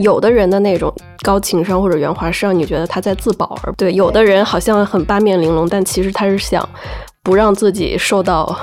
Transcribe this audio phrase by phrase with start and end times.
[0.00, 0.92] 有的人的那种
[1.22, 6.66] 高情商或者圆滑，是让你觉得他在自保；而对有的人好像很八面玲珑，但其实他是想
[7.22, 8.58] 不让自己受到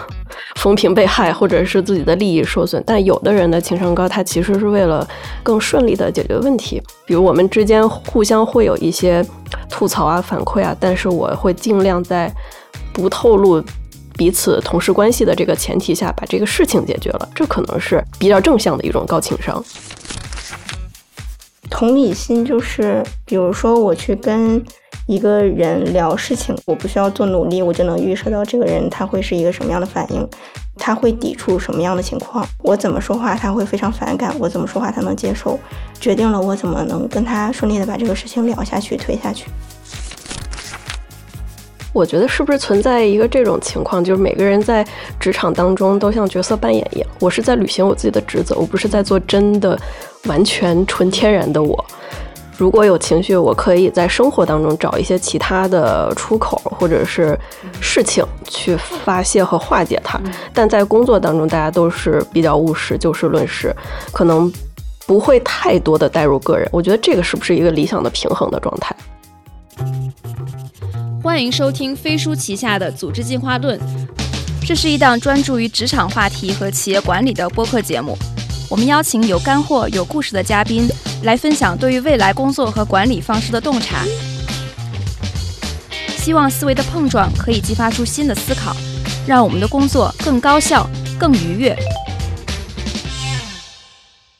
[0.55, 2.84] 风评被害，或者是自己的利益受损。
[2.88, 5.07] 但有的人的情商高，他其实是为了
[5.43, 6.82] 更顺利的解决问题。
[7.05, 9.24] 比如我们之间互相会有一些
[9.69, 12.33] 吐槽啊、反馈啊，但是我会尽量在
[12.92, 13.64] 不透露
[14.18, 17.29] 彼此同事关系的这个前提下，把这个事情解决了。
[17.36, 19.64] 这可能是比较正向的一种高情商。
[21.70, 24.64] 同理心就是，比如说我去跟
[25.06, 30.28] 一个人聊事情，我不需要做努力，我就能预设到这个人他会是一个什么样的反应，
[30.78, 35.59] 他会抵触什么样的情况，我怎么说话他会非常反感，我怎么说话他能接受，
[36.00, 39.48] 决定了我怎么能跟他顺利的把这个事情聊下去、推下去。
[41.97, 44.86] 我觉得是不是存在一个这种情况，就是每个人在
[45.19, 49.75] 职场当中都像角色扮演一样，我是在履行我自己的职责，我不是在做真的
[50.25, 51.84] 完全纯天然的我。
[52.56, 57.36] 如果有情绪，我可以在生活当中找一些其他的出口或者是
[57.81, 60.22] 事情去发泄和化解它。
[60.53, 63.75] 但在工作当中，大家都是比较务实，就事论事，
[64.12, 64.52] 可能
[65.08, 66.70] 不会太多的带入个人。
[66.72, 68.95] 我觉得这个是不是一个理想的平衡的状态？
[71.23, 73.78] 欢迎收听飞书旗下的《组织进化论》，
[74.66, 78.18] 这是一档专注于职场话题和企业管理的播客节目。
[78.70, 80.88] 我们邀请有干货、有故事的嘉宾
[81.24, 84.06] 来分享对于未来工作和管理方式的洞察，
[86.18, 88.76] 希望思维的碰撞可以激发出新的思考，
[89.28, 90.88] 让我们的工作更高效、
[91.20, 91.76] 更愉悦。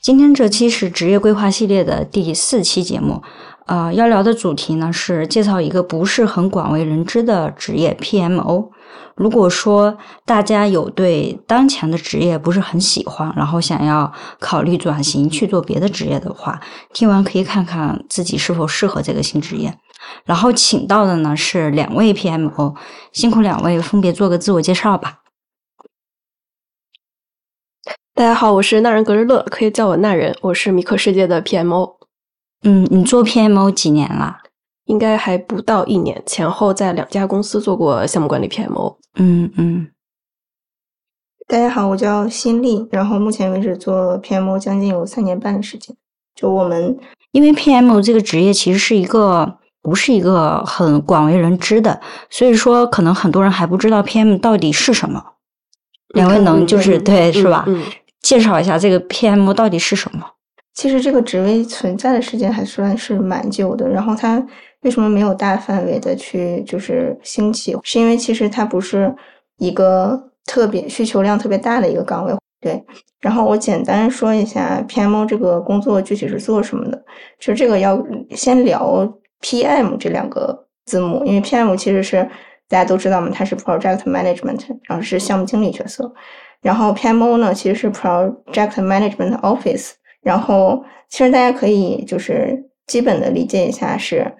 [0.00, 3.22] 今天这期是职业规划系列的第四期节目。
[3.68, 8.70] 呃，要聊的主题呢是介绍一个不是很广为人知的职业 PMO。
[9.14, 16.58] 如果说大家有对当前的职业不是很喜欢，然后想要考虑转型去做别的职业的话，
[16.94, 19.78] 听完可以看看自己是否适合这个新职业。
[20.24, 22.74] 然后请到的呢是两位 PMO，
[23.12, 25.18] 辛苦两位分别做个自我介绍吧。
[28.14, 31.97] 大家好，我是那人格日乐，可以叫我那人，我是米可世界的 PMO。
[32.64, 34.38] 嗯，你做 PMO 几年了？
[34.86, 38.96] 应该还不到一年，前后在两家公司做过项目管理 PMO。
[39.16, 39.88] 嗯嗯。
[41.46, 45.96] 大家好，我叫新丽，然后目前为止做 PMO 将近有三年半的时间。
[46.34, 46.98] 就我们，
[47.32, 55.22] 因为 PMO 这个职业其实是一个不是一个很广为人知的，所以说可能很多人还不知道 PM 到底是什么。
[56.14, 57.66] 两位能就是对是吧？
[58.22, 60.26] 介绍一下这个 PM 到底是什么？
[60.78, 64.40] 其实这个职位存在的时间还算是蛮久的，然后它
[64.82, 67.76] 为什么没有大范围的去就是兴起？
[67.82, 69.12] 是因为其实它不是
[69.56, 72.32] 一个特别需求量特别大的一个岗位。
[72.60, 72.80] 对，
[73.20, 77.04] 然后我简单说一下 PMO 这个工作具体是做什么的。
[77.40, 78.00] 其实这个要
[78.30, 79.12] 先聊
[79.42, 82.22] PM 这两个字母，因为 PM 其实是
[82.68, 86.12] 大家都知道嘛，它是 Project Management，然后是项目经理角色。
[86.62, 89.94] 然后 PMO 呢，其实是 Project Management Office。
[90.28, 94.30] 然后，其实大家可以就是基本的理解一下，是，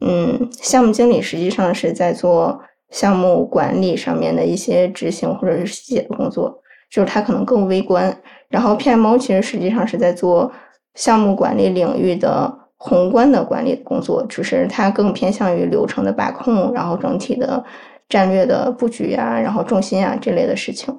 [0.00, 8.18] 嗯，项目经理实际上是在做项目管理上面的一些执行或者是细节的工作，就是他可能更微观。
[8.48, 10.50] 然后 PMO 其实实际上是在做
[10.94, 17.62] 项目管理领域的宏观的管理工作，只是它更偏向于流程的把控，然后整体的
[18.08, 20.98] 战略的布局啊，然后重心啊这类的事情。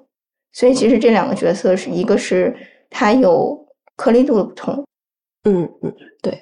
[0.54, 2.56] 所以其实这两个角色是一个是
[2.92, 3.65] 它有。
[3.96, 4.86] 颗粒度的不同，
[5.44, 6.38] 嗯嗯，对，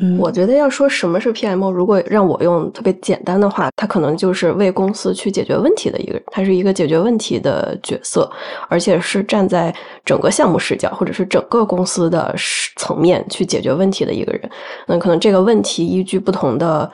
[0.00, 8.30] 嗯，我觉得要说什么是 PMO，如果让我用特别简单的话，他可能就是为公司去解决问题的一个人，他是一个解决问题的角色，
[8.68, 12.34] 而且是站在整个项目视角或者是整个公司的
[12.76, 14.50] 层面去解决问题的一个人。
[14.86, 16.90] 那可能这个问题依据不同的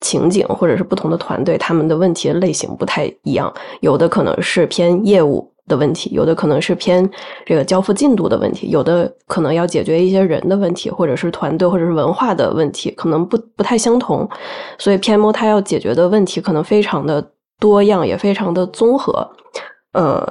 [0.00, 5.53] 情景或者是不同的团队，他们的问题类型不太一样，有的可能是偏业务。
[5.66, 7.08] 的问题，有的可能是偏
[7.46, 14.28] 这个交付进度的问题，有的可能要解决一些人的问题，或者是团队或者是文化的问题，可能不不太相同。
[14.78, 17.26] 所以 PMO 它要解决的问题可能非常的
[17.58, 19.28] 多样，也非常的综合。
[19.92, 20.26] 呃，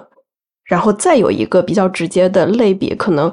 [0.65, 3.31] 然后再有一个比较直接的类比，可能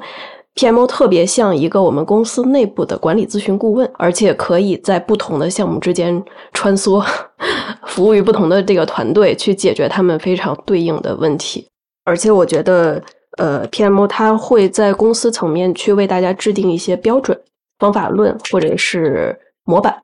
[0.55, 6.23] PMO 特别像一个我们公司内部的管理咨询顾问，而且可以在不同的项目之间
[6.53, 7.03] 穿梭，
[7.87, 11.67] 服务于不同的这个团队，去解决他们非常对应的问题。
[12.11, 13.01] 而且我觉得，
[13.37, 17.39] 呃，PMO 它会在公司层面去为大家制定一些标准、
[17.79, 19.95] 方法论或者是模板，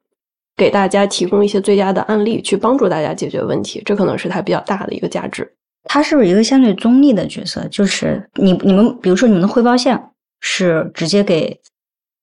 [0.55, 3.81] 给大家提供一些最佳的案例，去帮助大家解决问题。
[3.83, 5.51] 这可能是它比较大的一个价值。
[5.83, 7.67] 它是不是一个相对中立的角色？
[7.69, 10.01] 就是你、你们，比如说你们的汇报线
[10.39, 11.59] 是直接给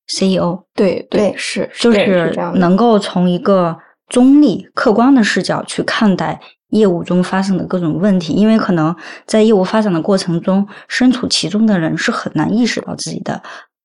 [0.07, 3.77] CEO，对对是，就是能够从一个
[4.07, 8.95] 中立、客观的视角去看待业务中发生的各种问题，因为可能
[9.25, 13.41] 在业务发展的过程中，身处其中的人是很难意识到自己的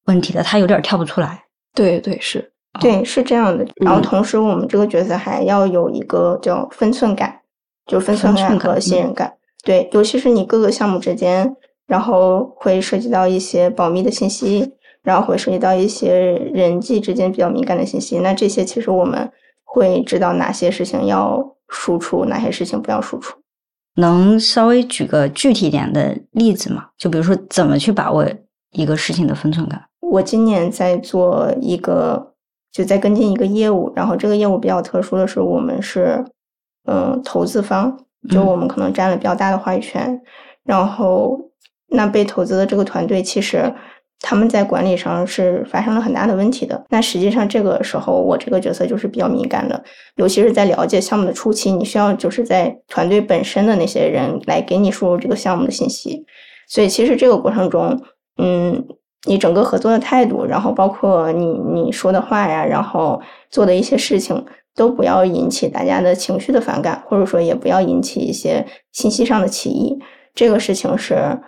[0.07, 1.45] 问题的，他有点跳不出来。
[1.75, 3.67] 对对是，对是这样的。
[3.77, 7.41] 然后同时，我们这个角色还要有一个叫分寸感，
[7.87, 9.33] 就分寸感和信任感。
[9.65, 11.55] 对，尤其是你各个项目之间，
[11.87, 14.75] 然后会涉及到一些保密的信息。
[15.03, 16.15] 然后会涉及到一些
[16.53, 19.33] 人际之间比较敏感的信息，那这些其实我们
[19.65, 23.39] 会知道哪些事情要输出，哪些事情不要输出。
[23.95, 26.89] 能稍微举个具体点的例子吗？
[26.99, 28.27] 就比如说怎么去把握
[28.73, 29.83] 一个事情的分寸感？
[30.01, 32.35] 我今年在做一个，
[32.73, 36.25] 就在跟进一个业务，然后这个业务比较特殊的是，我们是
[36.87, 37.97] 嗯投资方，
[38.29, 40.21] 就我们可能占了比较大的话语权，
[40.65, 41.39] 然后
[41.89, 43.73] 那被投资的这个团队其实。
[44.23, 46.85] 他们在管理上是发生了很大的问题的。
[46.91, 49.83] 那实际上这个时候，我这个角色就是比较敏感的，
[50.17, 56.25] 尤其是在了解项目的初期，你需要就是在团队本身的那些人来给你输入这个项目的信息。
[56.69, 57.99] 所以其实这个过程中，
[58.37, 58.85] 嗯，
[59.27, 63.21] 你整个合作的态度，然后包括你你说的话呀，然后
[63.51, 64.45] 做的一些事情，
[64.77, 69.99] 都不要引起大家的情绪的反感，或者说也不要引起一些信息上的歧义。
[70.35, 71.41] 这个事情是。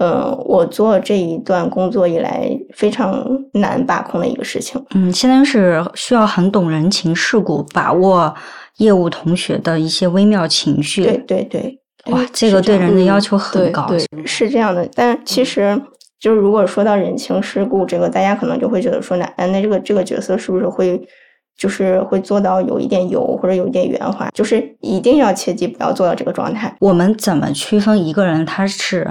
[0.00, 4.82] 嗯，我做这一段工作以来非常难把控的一个事情。
[4.94, 8.34] 嗯，现在是需要很懂人情世故，把握
[8.78, 11.04] 业务同学的一些微妙情绪。
[11.04, 13.86] 对对对，哇，这个对人的要求很高。
[13.88, 14.88] 对，是这样的。
[14.94, 15.78] 但其实，
[16.18, 20.98] 就是如果说到人情世故，这个大家可能就会觉得说，那那这个这个角色是不是会
[21.58, 24.30] 就是会做到有一点油或者有一点圆滑？
[24.32, 26.74] 就是一定要切记不要做到这个状态。
[26.80, 29.06] 我们怎么区分一个人他是？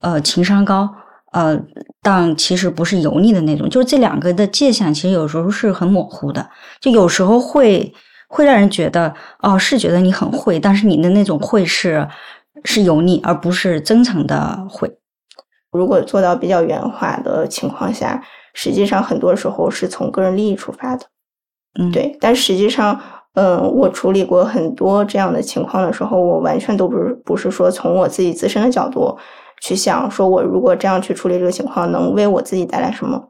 [0.00, 0.88] 呃，情商高，
[1.32, 1.60] 呃，
[2.00, 6.48] 但其实不是油腻的那种，就是这两个的界限，其实有时候是很模糊的，
[6.80, 7.92] 就有时候会
[8.28, 12.06] 会让人觉得，哦，是觉得你很会，但是你的那种会是
[12.64, 14.88] 是油腻，而不是真诚的会。
[15.72, 18.22] 如果做到比较圆滑的情况下，
[18.54, 21.06] 实际上很多时候是从个人利益出发的，
[21.78, 22.16] 嗯，对。
[22.20, 22.98] 但实际上，
[23.34, 29.18] 嗯，我处理过很多这样的情况的时候，我完全都不是不是说从我自己自身的角度。
[29.60, 33.22] 去想说，我如果这样去处理这个情况，能为我自己带来什么？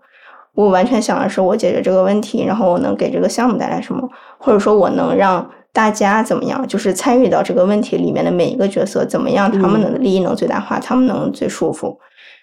[0.54, 4.08] 我完全想的是我解决这个问题，然后我能给这个项目带来什么，
[4.38, 11.98] 或者说我能让大家怎么样，就是参与到这个问题里面的每一个角色怎么样，他们的利益能最大化，他们能最舒服。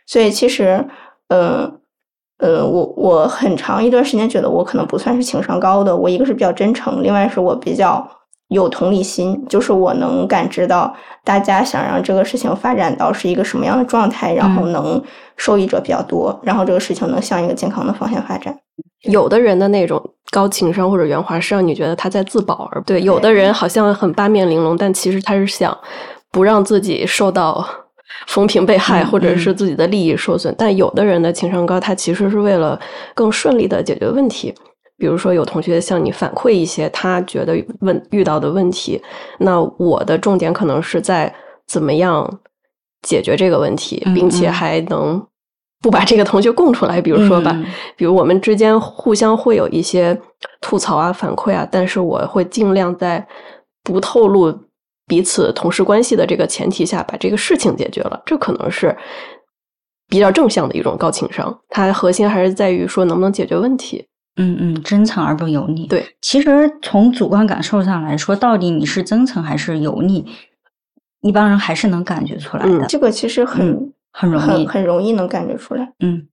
[0.07, 0.85] 所以其实，
[1.27, 1.79] 嗯
[2.37, 8.07] 嗯，我我很长一段时间觉得我可能不算是情商高的，我一个是比较真诚，另外是我比较。
[8.49, 15.01] 有同理心，就是我能感知到大家想让这个事情发展到是一个什么样的状态，然后能
[15.35, 18.55] 受益者比较多，然后这个事情能向一个健康的方向发展。
[19.09, 20.01] 有的人的那种
[20.31, 25.75] 高情商或者圆滑，是让你觉得他在自保，而对有的人好像很八面玲珑，但其实他是想
[26.31, 27.65] 不让自己受到
[28.27, 30.53] 风评被害，或者是自己的利益受损。
[30.57, 32.79] 但有的人的情商高，他其实是为了
[33.13, 34.53] 更顺利的解决问题。
[34.97, 39.01] 比如说，有同学向你反馈一些他觉得问遇到的问题，
[39.39, 41.33] 那我的重点可能是在
[41.67, 42.39] 怎么样
[43.01, 45.21] 解决这个问题，并且还能
[45.81, 47.01] 不把这个同学供出来。
[47.01, 47.53] 比如说吧，
[47.97, 50.17] 比如我们之间互相会有一些
[50.61, 53.27] 吐槽啊、反馈啊，但是我会尽量在
[53.83, 54.57] 不透露
[55.05, 58.21] 彼此同事关系的这个前提下，把这个事情解决了。
[58.25, 58.95] 这可能是
[60.07, 64.07] 比较正向的一种高情商，它核心还是在于说能不能解决问题。
[64.37, 65.87] 嗯嗯，真诚而不油腻。
[65.87, 70.25] 对，其实从主观感受上来说，到底你是真诚还是油腻，
[71.21, 72.85] 一般人还是能感觉出来的。
[72.87, 75.93] 这个其实很很容易，很容易能感觉出来。
[75.99, 76.27] 嗯，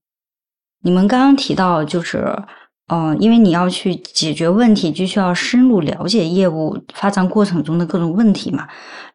[0.81, 2.25] 你们刚刚提到就是，
[2.87, 8.67] 呃，因为你要去解决问题，就需要深入了解业务发展过程中的各种问题嘛，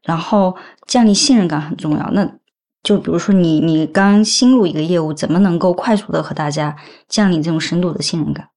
[0.03, 2.11] 然后建立信任感很重要。
[2.13, 2.27] 那
[2.83, 6.75] 就比如说你你刚新入一个业务，怎么能够快速的和大家
[7.07, 8.49] 建立这种深度的信任感？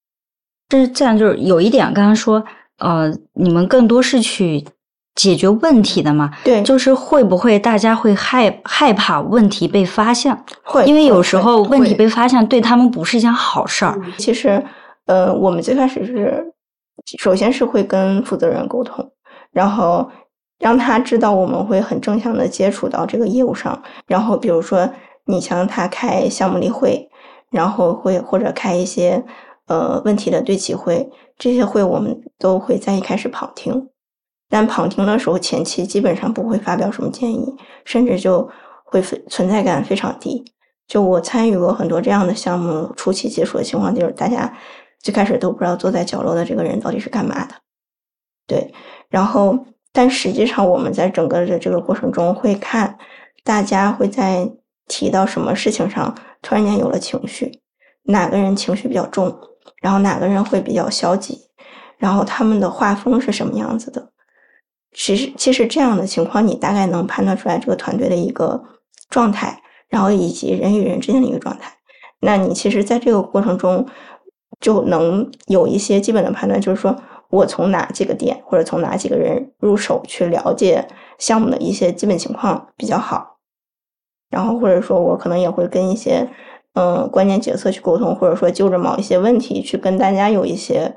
[0.80, 2.44] 是这样，就是有一点，刚刚说，
[2.78, 4.64] 呃，你们更多是去
[5.16, 6.32] 解决问题的嘛？
[6.44, 10.38] 对，就是会不会大家会害害怕问题被发现？
[10.64, 14.00] 会，因为有时候问题被发现对他们不是一件好事儿。
[14.18, 14.64] 其实，
[15.08, 16.54] 呃，我们最开始是，
[17.20, 19.12] 首先是会跟负责人沟通，
[19.52, 20.10] 然后
[20.60, 23.82] 让他知道我们会很正向的接触到这个业务上。
[24.08, 24.90] 然后，比如说
[25.26, 27.10] 你像他开项目例会，
[27.52, 29.24] 然后会或者开一些。
[29.68, 33.90] 呃，问题的对齐会，这些会我们都会在一开始旁听，
[34.50, 38.50] 但旁听的时候前期基本上不会发表什么建议，甚至就
[38.84, 40.44] 会存在感非常低。
[40.88, 44.54] 就我参与过很多这样的项目，初期接触的情况就是大家
[45.00, 47.56] 最开始都不知道坐在角落的这个人到底是干嘛的，
[48.46, 48.74] 对。
[49.10, 49.58] 然后，
[49.94, 52.98] 但实际上我们在整个的这个过程中会看
[53.46, 54.52] 大家会在
[54.88, 57.62] 提到什么事情上突然间有了情绪，
[58.04, 59.34] 哪个人情绪比较重，
[59.82, 61.38] 然后哪个人会比较消极，
[61.98, 64.14] 然后他们的画风是什么样子的。
[64.94, 68.64] 其实，其实这样的情况你大概能判断出来这个团队的一个
[69.10, 69.62] 状态。
[69.90, 71.70] 然后以及人与人之间的一个状态，
[72.22, 73.86] 那你其实在这个过程中
[74.62, 76.96] 就能有一些基本的判断，就是说
[77.30, 80.88] 我从哪几个点或者从哪几个人入手去了解
[81.20, 83.40] 项目的一些基本情况比较好。
[84.30, 86.26] 然后或者说我可能也会跟一些
[86.74, 90.96] 嗯关键决策去沟通，或者说就着某一些问题去跟大家有一些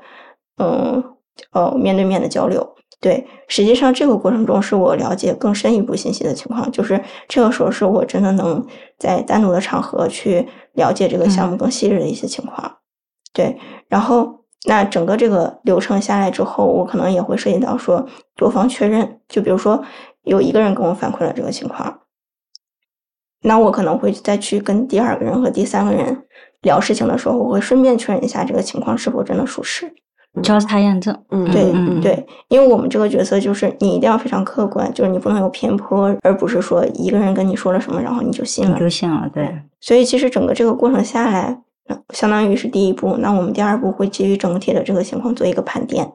[0.57, 1.03] 嗯
[1.51, 2.75] 哦面对面的交流。
[3.01, 8.65] 对，实际上这个过程中是我了解更深一步信息的情况，就是这个时候是我真的能
[8.97, 12.77] 在单独的场合去了解这个项目更细致的一些情况。
[13.31, 19.83] 对，然后那整个这个流程下来之后，我可能也会涉及到说多方确认，就比如说
[20.23, 21.99] 有一个人跟我反馈了这个情况，
[23.45, 26.23] 那我可能会再去跟第二个人和第三个人
[26.63, 29.93] 聊事情的时候，我会顺便确认一下这个情况是否真的属实。
[30.43, 31.71] 交叉验证，嗯，对
[32.01, 39.49] 对，因为我们这个角色就是你一定要非常客观，就是你不能有偏颇，而不是说一个人跟你说了什么，然后你就信了，就信了，对。
[39.79, 41.57] 所以其实整个这个过程下来，
[42.09, 43.15] 相当于是第一步。
[43.19, 46.11] 那我们第二步会基于整体的这个情况做一个盘点，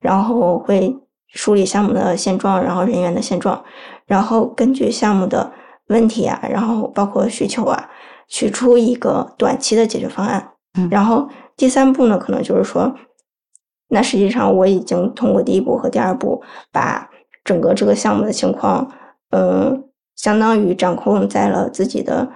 [0.00, 3.62] 然后会梳理项目的现状，然后人员的现状，
[4.06, 5.52] 然后根据项目的
[5.88, 7.90] 问题啊，然后包括需求啊，
[8.28, 10.52] 取出一个短期的解决方案。
[10.78, 12.94] 嗯，然后第三步呢，可能就是说。
[13.90, 17.08] 那实际上我已经通过第一步和第二步，把
[17.42, 18.86] 整个这个项目的情况，
[19.30, 19.82] 嗯，
[20.14, 22.28] 相当于掌控在了自己的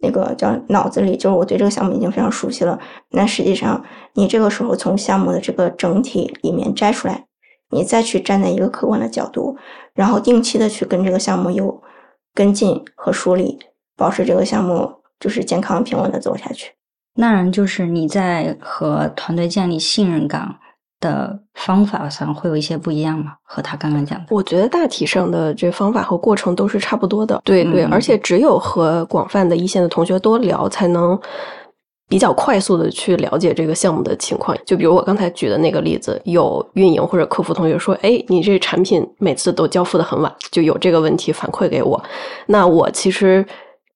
[0.00, 2.78] 那个叫脑子里，就是我对这个项目已经非常熟悉了。
[3.12, 3.82] 那实际上，
[4.12, 7.24] 你这个时候从项目的这个整体里面摘出来，
[7.70, 9.56] 你再去站在一个客观的角度，
[9.94, 11.82] 然后定期的去跟这个项目有
[12.34, 13.58] 跟进和梳理，
[13.96, 16.72] 保持这个项目就是健康平稳的走下去。
[17.14, 20.56] 那就是你在和团队建立信任感。
[21.02, 23.32] 的方法上会有一些不一样吗？
[23.42, 27.42] 和他刚刚讲的，我觉得大体上的这方法和过程都是差不多的。
[27.44, 31.20] 对对，而且只有和广泛的一线的同学多聊，才能
[32.08, 34.56] 比较快速的去了解这个项目的情况。
[34.66, 42.02] 就比如我刚才举的那个例子，有运营或者客服同学说：“哎，你这产品每次都交付的很晚，就有这个问题反馈给我。”
[42.46, 43.44] 那我其实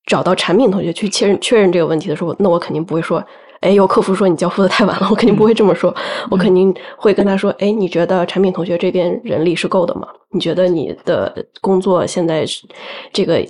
[0.06, 3.22] 找到产品同学去确认确认这个问题的时候，那我肯定不会说。
[3.60, 5.92] 哎，有客服说你交付的太晚了，我肯定不会这么说，
[6.30, 10.06] 我肯定会跟他说：哎，你觉得产品同学这边人力是够的吗？
[10.30, 12.66] 你觉得你的工作现在是
[13.14, 13.42] 这个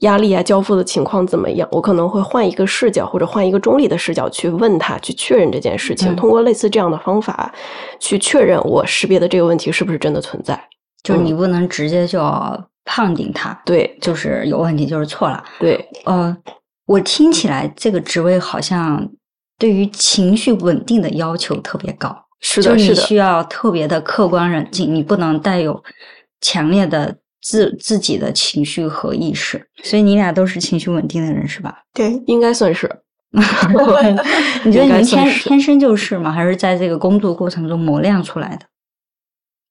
[0.00, 1.68] 压力啊，交付的情况怎么样？
[1.72, 6.14] 我可能会换一个视角，或者换一个中立的视角去问他，去确认这件事情。
[6.16, 7.52] 通过类似这样的方法
[7.98, 10.58] 去确认我识别的这个问题是不是真的存在。
[11.02, 12.20] 就是你不能直接就
[12.84, 15.42] 判定他，对，就是有问题，就是错了。
[15.58, 16.36] 对，呃，
[16.86, 19.08] 我听起来这个职位好像。
[19.60, 25.82] 对于情绪稳定的要求特别高，是的，是的，需要特别的客观冷静，你不能带有
[26.40, 27.12] 强烈的
[27.48, 29.66] 自自己的情绪和意识。
[29.82, 31.78] 所以你俩都是情绪稳定的人是吧？
[31.94, 32.86] 对，应该算是。
[34.64, 36.30] 你觉得你们天天生就是吗？
[36.30, 38.66] 还是在这个工作过程中磨练出来的？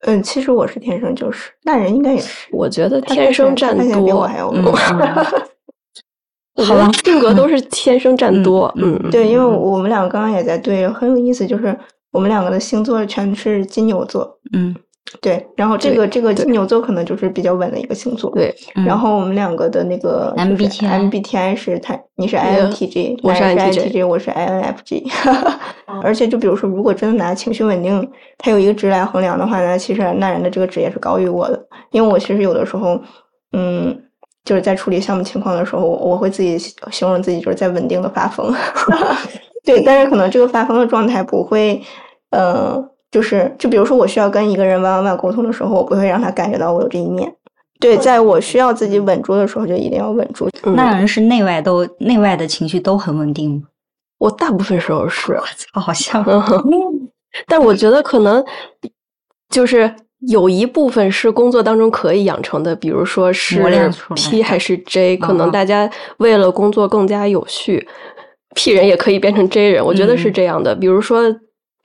[0.07, 2.47] 嗯，其实我是天生就是，那人应该也是。
[2.51, 4.71] 我觉得天生占多，比我还要多。
[6.65, 11.77] 好了，性格都是天生占多，嗯，对，因为我们两个刚刚也在对，很有意思，就是
[12.11, 14.75] 我们两个的星座全是金牛座，嗯，
[15.21, 18.53] 对，然后这个这个金牛座可能就是比较稳的一个星座，对，
[18.85, 25.03] 然后我们两个的那个 MBTI MBTI 是他，你是 INTJ，我是 INTJ，我是 INFJ，
[26.03, 31.59] 而且就比如说，如果真的拿情绪稳定，它有一个值来衡量的话，呢其实那人的这个值也是高于我的，
[31.91, 32.99] 因为我其实有的时候，
[33.53, 34.03] 嗯。
[34.45, 38.49] 就是在处理项目情况的时候，我会自己形容自己就是在稳定的发疯，
[39.65, 41.81] 对，但是可能这个发疯的状态不会，
[42.29, 47.33] 呃，就是就比如说我需要跟一个人弯弯弯沟通的时候，我不会让他感觉到我有这一面。
[47.79, 50.49] 对，在我需要自己稳住的时候，就一定要稳住。
[50.75, 53.61] 那人是内外都内外的情绪都很稳定吗？
[54.19, 55.37] 我大部分时候是，
[55.73, 56.25] 好像，
[57.47, 58.43] 但我觉得可能
[59.49, 59.93] 就是。
[60.29, 63.61] 有一部分是工作当中可以养成的，比如说是
[64.15, 65.87] P 还是 J，可能大家
[66.17, 67.87] 为了工作更加有序
[68.55, 70.75] ，P 人也可以变成 J 人，我觉得是这样的。
[70.75, 71.21] 比如说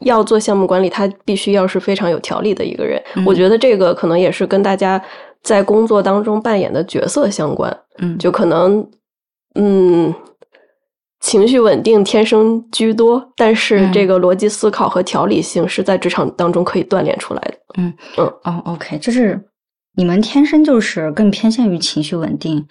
[0.05, 5.03] 要做项目管理，他必须要是非常有条理的一个人，我觉得这个可能也是跟大家
[5.43, 7.77] 在工作当中扮演的角色相关。
[7.99, 8.87] 嗯，就可能，
[9.55, 10.15] 嗯，
[11.21, 17.55] 情绪稳定天生居多，但是这个逻辑思考和条理性是在职场当中可以锻炼出来的。
[17.79, 19.41] 嗯嗯哦，OK，就是
[19.97, 22.67] 你们天生就是更偏向于情绪稳定。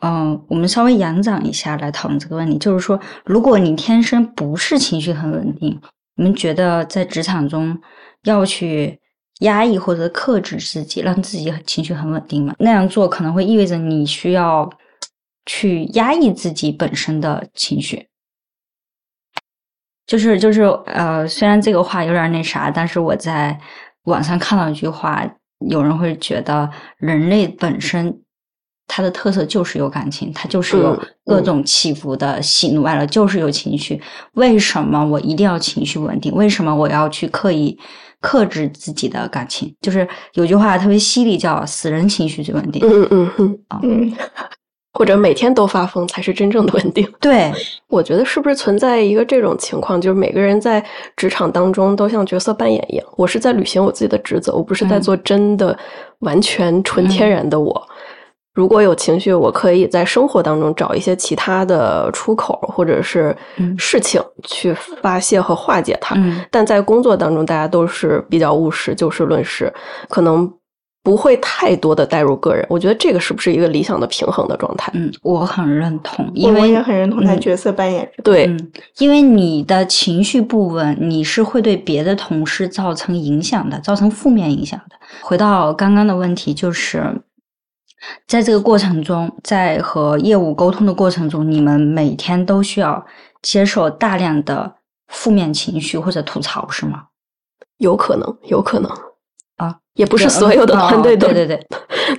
[0.00, 5.80] 嗯，我们稍微延展一下来讨论这个问题，就是说，如果你天生不是情绪很稳定，
[6.16, 7.80] 你们觉得在职场中
[8.24, 9.00] 要去
[9.40, 12.54] 压抑或者克制自己，让自己情绪很稳定吗？
[12.58, 14.68] 那样做可能会意味着你需要。
[15.48, 18.08] 去压抑自己本身的情绪，
[20.04, 23.56] 就是就是呃，虽然这个话有点那啥，但是我在
[24.06, 25.24] 网上看到一句话，
[25.70, 26.68] 有人会觉得
[26.98, 28.24] 人类本身
[28.86, 34.00] 它的特色就是有感情，它就是有各种起伏的喜怒哀乐，就是有情绪。
[34.34, 36.32] 为什么我一定要情绪稳定？
[36.34, 37.78] 为什么我要去刻意
[38.20, 39.74] 克制自己的感情？
[39.80, 42.80] 就是有句话特别犀利，叫“死人情绪最稳定”。
[42.86, 44.12] 嗯嗯嗯啊嗯。
[44.98, 47.06] 或者每天都发疯才是真正的稳定。
[47.20, 47.52] 对，
[47.86, 50.82] 我觉得是不是存在一个这种情况，就是每个人在
[51.14, 55.78] 职场当中都像角色扮演一样，我是在履行我自己的职责，我不是在做真的
[56.20, 57.86] 完全纯天然的我。
[58.56, 63.36] 如果有情绪，我可以在生活当中找一些其他的出口，或者是
[63.78, 66.16] 事情去发泄和化解它。
[66.50, 69.72] 但在工作当中，大家都是比较务实，就事论事，
[70.08, 70.50] 可能。
[71.06, 74.90] 不会太多的带入个人，我觉得这个是不是一个理想的平衡的状态？
[74.96, 78.10] 嗯，我很认同，因为我也很认同他角色扮演。
[78.24, 78.50] 对，
[78.98, 84.96] 因为你的情绪不稳，你是会对别的同事造成影响的，造成负面影响的。
[85.20, 87.04] 回到刚刚的问题，就是
[88.26, 93.04] 在这个过程中，在和业务沟通的过程中，你们每天都需要
[93.42, 94.74] 接受大量的
[95.08, 97.04] 负面情绪或者吐槽，是吗？
[97.78, 98.90] 有可能，有可能
[99.56, 99.76] 啊。
[99.94, 101.66] 也不是所有的团队都对对对，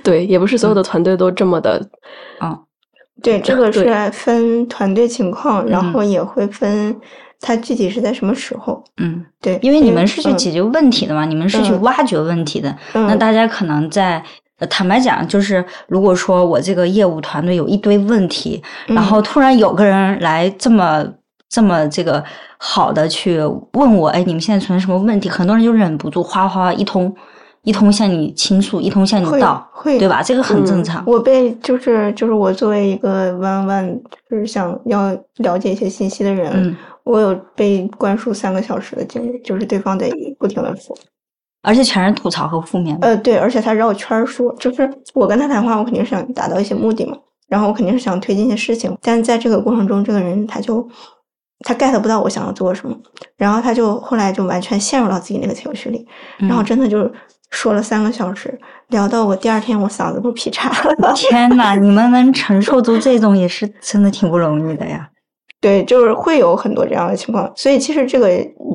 [0.02, 1.80] 对，也不是所有的团队都这么的，
[2.40, 2.58] 啊，
[3.22, 7.00] 对，这个是分团队情况，然后也会分
[7.40, 14.20] 它具体是在什么时候，嗯，对，因为你们是去解决问题的嘛，你们是去挖掘问题的，那大家可能在
[14.66, 21.06] 坦白讲，就是如果说我这个业务团队有一堆问题，然后突然有个人来这么
[21.48, 22.22] 这么这个
[22.58, 23.40] 好的去
[23.72, 25.28] 问我，哎，你们现在存在什么问题？
[25.28, 27.14] 很多人就忍不住哗哗一通。
[27.62, 30.22] 一通向你倾诉，一通向你道，会对吧？
[30.22, 31.02] 这个很正常。
[31.06, 40.96] 我被就是就是我作为一个弯弯，就是想要了解一些信息的人，我有被灌输三个小时的经历，就是对方得不停的说，
[41.68, 42.96] 而且全是吐槽和负面。
[43.02, 47.16] 呃，对，而且他绕圈说，就是我跟他谈话，我肯定是想达到一些目的嘛，
[47.48, 50.88] 然后我肯定是想推进一些事情，但在这个过程中，这个人他就
[51.60, 52.96] 他 get 不到我想要做什么，
[53.36, 56.06] 然后他就后来就完全陷入到自己那个情绪里，
[56.38, 57.12] 然后真的就是。
[57.50, 60.94] 说了三个小时，聊到我第二天我嗓子都劈叉了。
[61.16, 65.08] 天呐，你们能承受住这种也是真的挺不容易的呀。
[65.58, 68.28] 对，就是会有很多这样的情况，所以其实这个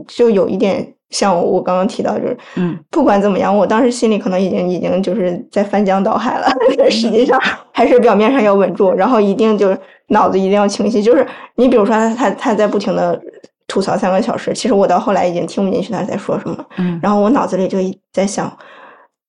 [0.08, 6.48] 就有一点像我刚刚提到，就是嗯，不管怎么样，我当时心里可能已经已经就是在翻江倒海了，
[6.78, 7.40] 但实际上
[7.72, 11.02] 还是表面上要稳住，然后一定就是脑子一定要清晰。
[11.02, 13.18] 就是你比如说他他他在不停的。
[13.66, 16.64] 吐槽三个小时，其实我到后来已经听不进去他在说什么。
[16.78, 17.78] 嗯，然后我脑子里就
[18.12, 18.52] 在想，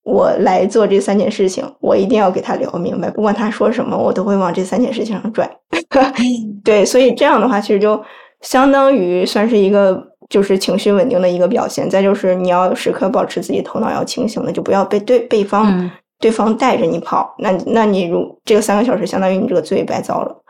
[0.03, 5.49] 我来做这三件事情，我一定要给他聊明白，不管他说什么，我都会往这三件事情上拽。
[6.65, 7.99] 对，所以这样的话，其实就
[8.43, 11.89] 相当于算是一个就是情绪稳定的一个表现。
[11.89, 17.33] 再就是你要时刻保持自己头脑要清醒的，就不要被对对方对方带着你跑。
[17.39, 20.43] 那那你如这个三个小时，相当于你这个罪白遭了。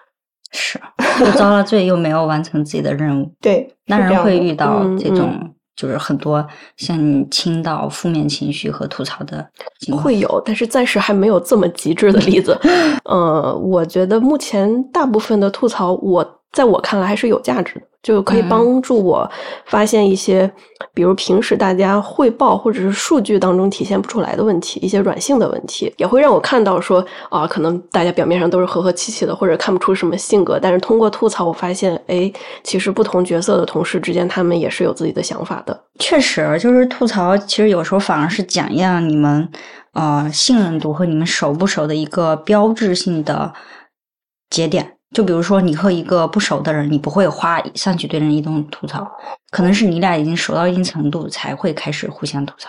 [0.52, 0.80] 是，
[1.20, 3.30] 又遭了罪，又没有完成自己的任务。
[3.42, 5.30] 对，那人会遇到这种，
[5.76, 6.46] 就是很多
[6.78, 9.46] 像你倾倒负面情绪和吐槽的
[9.80, 10.02] 情况。
[10.02, 12.58] 会有，但是暂时还没有这么极致的例子。
[13.04, 17.86] 呃，我觉得目前大部分的吐槽，我在我看来还是有价值的。
[18.04, 19.28] 就可以帮助我
[19.64, 20.48] 发现一些，
[20.92, 32.30] 比如平时大家汇报或者是数据当中体现不出来的问题，一些软性的问题，也会让我看到说啊，可能大家表面上都是和和气气的，或者看不出什么性格，但是通过吐槽，我发现，哎，
[32.62, 35.84] 其实不同角色的同事之间，他们也是有自己的想法的。
[35.98, 39.48] 确实，就是吐槽，其实有时候反而是讲一样你们
[39.94, 43.54] 呃信任度和你们熟不熟的一个标志性的
[44.50, 44.92] 节点。
[45.14, 49.10] 就比如说，你和一个不熟的人，你不会花上去对人一顿吐槽，
[49.50, 52.68] 可能是你俩已经熟到一定程度才会开始互相吐槽。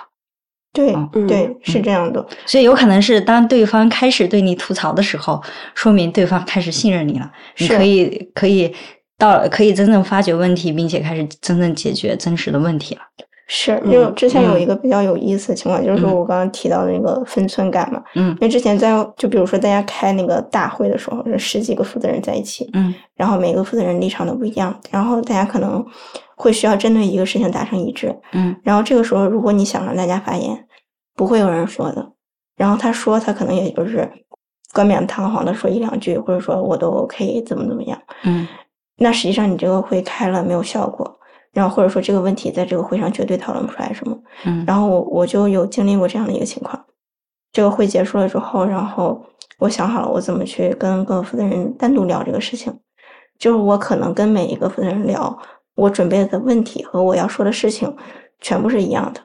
[0.71, 2.25] 对，嗯对，是这样的。
[2.45, 5.41] 所以有可能是当对方开始对你吐槽的时候，
[5.73, 8.73] 说明对方开始信任你了，你可以可以
[9.17, 13.01] 到可以真正发掘问题，并且开始真正解决真实的问题了。
[13.47, 18.01] 是，因为之前有嗯一个比较有意思的情况，就是我刚刚提到的那个分寸感嘛。
[18.15, 25.85] 嗯因为之前在就比如说大家开那个大会的时候，是十几个负责人在一起，嗯然后每个负责人立场都不一样，然后大家可能
[26.35, 28.15] 会需要针对一个事情达成一致。
[28.33, 30.65] 嗯然后这个时候，如果你想让大家发言，
[31.15, 32.13] 不会有人说的。
[32.57, 34.09] 然后他说，他可能也就是
[34.73, 38.01] 冠冕堂皇的说一两句，或者说我都 OK，怎么怎么样。
[38.23, 38.47] 嗯
[38.97, 41.19] 那实际上你这个会开了没有效果，
[41.55, 44.15] 然后或者说这个问题在这个会上绝对讨论不出来什么。
[44.45, 46.85] 嗯然后我我就有经历过这样的一个情况，
[47.53, 49.25] 这个会结束了之后，然后
[49.59, 52.77] 我想好了我怎么去跟各个负责人单独聊这个事情，
[53.39, 55.39] 就是我可能跟每一个负责人聊，
[55.75, 57.95] 我准备的问题和我要说的事情
[58.41, 59.21] 全部是一样的，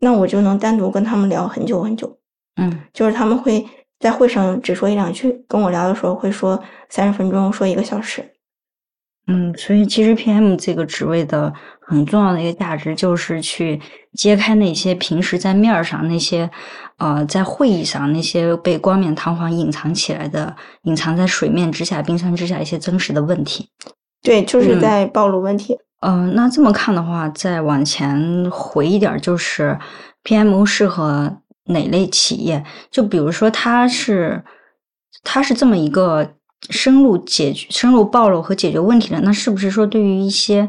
[0.00, 2.18] 那我就能单独跟他们聊很久很久，
[2.56, 3.66] 嗯就是他们会
[3.98, 8.22] 在会上只说一两句，跟我聊的时候会说三十分钟，说一个小时。
[9.26, 13.80] 嗯，所以其实 PM 这个职位的很重要的一个价值，就是去
[14.12, 16.50] 揭开那些平时在面儿上那些，
[16.98, 23.70] 呃，在会议上那些被冠冕堂皇隐藏起来的、隐藏在水面之下、冰山之下一些真实的问题。
[24.22, 25.78] 对，就是嗯在暴露问题。
[26.00, 29.78] 嗯、那这么看的话，再往前回一点儿，就是
[30.22, 32.62] PMO 适合哪类企业？
[32.90, 34.44] 就比如说，它是
[35.22, 36.34] 它是这么一个
[36.70, 40.68] 深入解决、深入暴露和解决问题的，那是不是说对于一些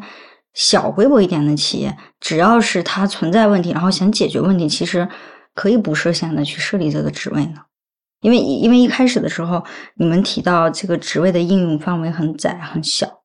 [0.54, 5.08] 小规模一点的企业，只要是它存在问题，然后想解决问题，其实
[5.54, 7.62] 可以不设限的去设立这个职位呢？
[8.22, 9.64] 因为因为一开始的时候，
[9.96, 13.24] 你们提到这个职位的应用范围很窄很小，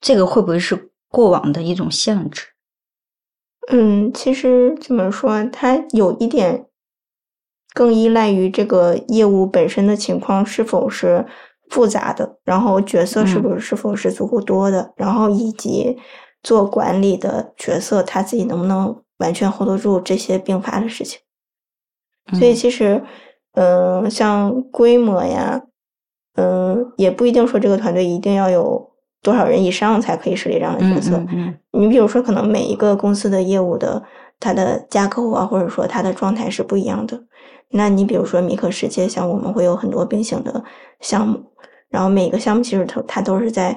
[0.00, 2.46] 这个会不会是过往的一种限制？
[3.70, 6.66] 嗯，其实怎么说，它有一点
[7.74, 11.24] 更依赖于这个业务本身的情况是否是
[11.70, 15.98] 复杂的，然后角色是嗯不是是否是足够多的，然后以及
[16.42, 21.20] 做管理的角色他自己能不能完全 hold 得住这些并发的事情。
[22.38, 23.02] 所以嗯其实，
[23.54, 25.62] 嗯、像规模呀，
[26.36, 28.90] 嗯、也不一定说这个团队一定要有
[29.22, 31.16] 多少人以上才可以设立这样的角色。
[31.16, 34.02] 嗯嗯你比如说，可能每一个公司的业务的
[34.38, 37.22] 它的架构啊，或者说它的状态是不一样的。
[37.72, 40.62] 那你比如说米克世界，像我们会有很多并行的
[41.00, 41.42] 项目，
[41.88, 43.76] 然后每个项目其实它它都是在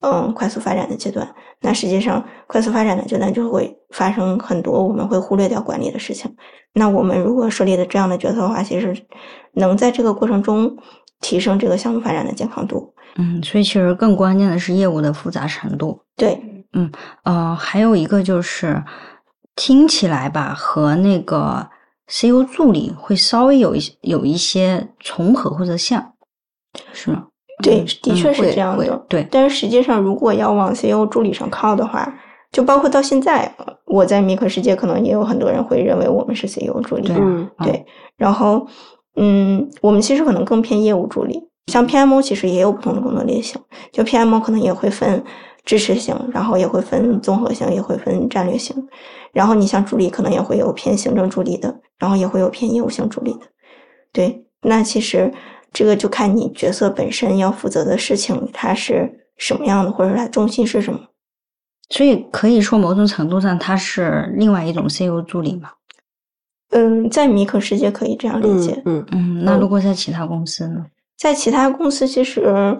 [0.00, 1.26] 嗯快速发展的阶段。
[1.60, 6.30] 那实际上快速发展的阶段就会发生很多我们会忽略掉管理的事情。
[6.74, 8.94] 那我们如果设立的这样的角色的话，其实
[9.54, 10.76] 能在这个过程中
[11.20, 12.92] 提升这个项目发展的健康度。
[13.16, 15.98] 嗯，所以其实更关键的是业务的复杂程度。
[16.16, 16.38] 对，
[16.74, 18.84] 嗯呃，还有一个就是
[19.54, 21.66] 听起来吧，和那个
[22.08, 26.12] CEO 助理会稍微有一些有一些重合或者像，
[26.92, 27.26] 是吗？
[27.62, 29.04] 对，嗯的确是这样的。
[29.08, 32.12] 对，但是实际上，如果要往 CEO 助理上靠的话，
[32.52, 33.52] 就包括到现在，
[33.86, 37.02] 我在米可世界，可能也有很多人会认为我们是 CEO 助理。
[37.06, 37.84] 对啊嗯对
[38.16, 38.66] 然后，
[39.16, 41.48] 嗯，我们其实可能更偏业务助理。
[41.72, 43.60] 像 PMO 其实也有不同的工作类型，
[43.92, 45.22] 就 PMO 可能也会分
[45.64, 48.76] 支持型，然后也会分综合型，也会分战略型。
[49.32, 53.40] 然后你像助理可能也会有偏行政助理的，然后也会有偏业务型助理的。
[54.12, 55.32] 对，那其实
[55.72, 61.00] 这个就看你角色本身要负责的事情它是什么样的，或者说它重心是什么。
[61.90, 65.70] 所以可以说某种程度上它是另外一种 CEO 助理嘛。
[66.70, 70.86] 嗯，在米可世界可以这样理解，嗯，嗯，那如果在其他公司呢？
[71.18, 72.78] 在其他公司其实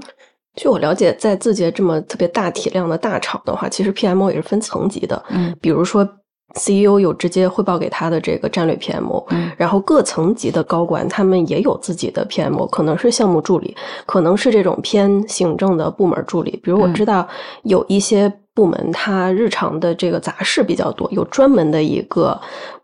[0.55, 5.23] 据我了解，在字节这么特别大体量的大厂的话，其实 PMO 也是分层级的。
[5.31, 6.07] 嗯比如说
[6.55, 16.59] CEO 有直接汇报给他的这个战略 PMO，嗯然后各层级的高管他们也有自己的 PMO，可能是项目助理，可能是这种偏行政的部门助理。
[16.63, 17.27] 比如我嗯知道
[17.65, 22.41] 有一些部门，它日常的这个杂事比较多，有专门的一个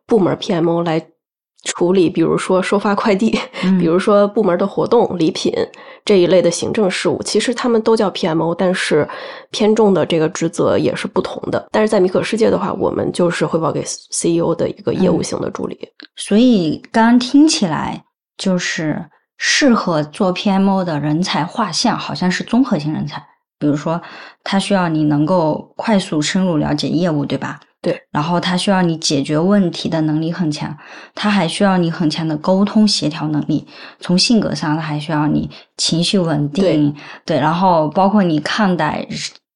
[0.07, 1.07] 部门 PMO 来。
[1.65, 5.53] 处理，比如说收发快递，嗯 比如说部门的活动、礼品
[6.05, 9.09] 这一类的行政事务，其实他们都叫 PMO，但是
[9.51, 11.69] 偏重的这个职责也是不同的。
[11.71, 15.79] 但是在米可世界的话，我们就是汇报给 CEO 的一个业务型的助理。
[16.17, 18.05] 所以刚刚听起来
[18.37, 19.05] 就是
[19.39, 23.23] 适合做 PMO 的人才画像，好像是综合性人才。
[23.59, 24.03] 比如说，
[24.43, 27.61] 他需要你能够快速深入了解业务，对吧？
[27.83, 28.01] 对。
[28.13, 30.75] 然后他需要你解决问题的能力很强，
[31.15, 33.67] 他还需要你很强的沟通协调能力。
[33.99, 36.95] 从性格上，他还需要你情绪稳定，
[37.27, 37.39] 对。
[37.39, 39.07] 然后包括你看待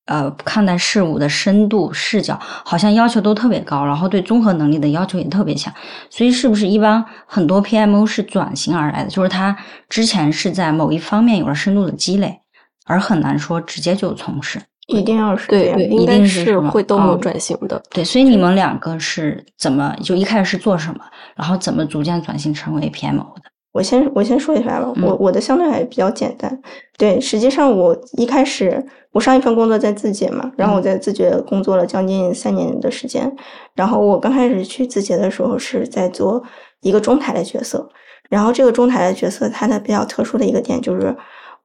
[0.07, 5.73] 呃看待事物的深度视角，好像要求都特别高，然后对综合能力的要求也特别强。
[6.11, 9.11] 所以是不是一般很多 PMO 是转型而来的？
[9.11, 9.57] 就是他
[9.89, 12.41] 之前是在某一方面有了深度的积累，
[12.87, 14.61] 而很难说直接就从事。
[14.87, 17.83] 一定要是对对，应该是会都有转型的。
[17.91, 21.01] 对，所以你们两个是怎么就一开始是做什么，
[21.35, 23.43] 然后怎么逐渐转型成为 PMO 的？
[23.73, 26.59] 我先我先说一下吧，我我的相对还比较简单。
[26.97, 33.31] 对，实际上我一开始我上一份工作在字节嘛，然后我在字节工作了将近三年的时间。
[33.75, 36.43] 然后我刚开始去字节的时候是在做
[36.81, 37.87] 一个中台的角色，
[38.31, 41.15] 然后这个中台的角色它的比较特殊的一个点就是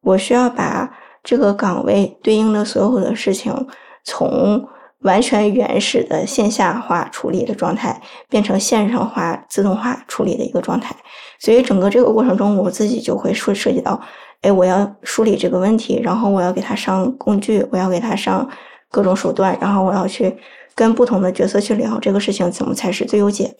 [0.01, 0.91] 我需要把
[1.23, 3.67] 这个岗位对应的所有的事情
[4.03, 4.67] 从
[5.01, 10.95] 完全原始的线下化处理的状态变成线上化自动化处理的一个状态。
[11.39, 13.99] 所以整个这个过程中，我自己就会涉涉及到，
[14.41, 18.47] 哎，我要梳理这个问题，然后我要给他上工具，我要给他上
[18.91, 20.37] 各种手段，然后我要去
[20.75, 23.55] 跟不同的角色去聊这个事情怎么才是最优解。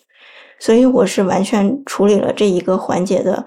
[0.60, 3.44] 所以我是完全处理了这一个环节的，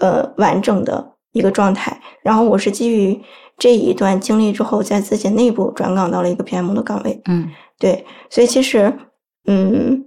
[0.00, 1.99] 呃，完整的一个状态。
[2.22, 3.20] 然后我是基于
[3.58, 7.20] 这一段经历之后，在自己内部转岗到了一个 PM 的岗位。
[7.26, 8.92] 嗯，对，所以其实，
[9.46, 10.06] 嗯。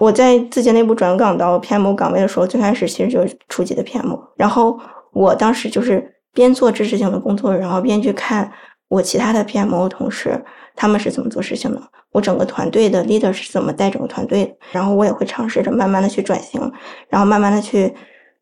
[0.00, 4.20] 我在自己内部转岗到 PM 岗位的时候，最开始其实就是初级的 PM。
[4.36, 4.78] 然后
[5.14, 8.52] 我当时就是边做知识性的工作，然后边去看
[8.88, 10.44] 我其他的 PM 同事
[10.76, 11.80] 他们是怎么做事情的，
[12.12, 14.54] 我整个团队的 leader 是怎么带整个团队的。
[14.72, 16.60] 然后我也会尝试着慢慢的去转型，
[17.08, 17.90] 然后慢慢的去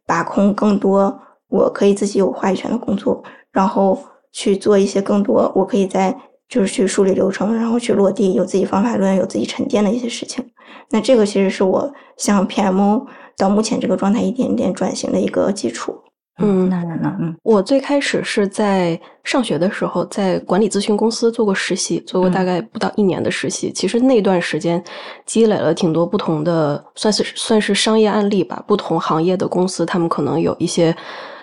[0.05, 1.17] 把控更多
[1.49, 3.99] 我可以自己有话语权的工作，然后
[4.33, 6.17] 去做一些更多我可以在。
[6.49, 10.49] 就是去梳理流程，然后去落地，有自己方法论，有自己沉淀的一些事情。
[10.91, 13.05] 那这个其实是我向 PMO
[13.37, 16.05] 到目前这个状态一点点转型的一个基础。
[16.39, 23.73] 嗯，那那那嗯，我最开始是在上学的时候，在管理咨询公司做过实习，做过大概不到一年的实习。
[23.73, 24.83] 其实那段时间
[25.25, 28.63] 积累了挺多不同的，算是算是商业案例吧。
[28.67, 30.95] 不同行业的公司，他们可能有一些。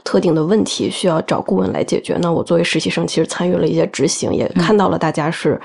[0.05, 2.17] 特定的问题需要找顾问来解决。
[2.21, 5.57] 那我作为实习生，其实参与了一些执行，也看到了大家是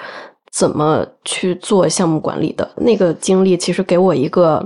[0.53, 2.71] 怎么去做项目管理的。
[2.77, 4.65] 那个经历其实给我一个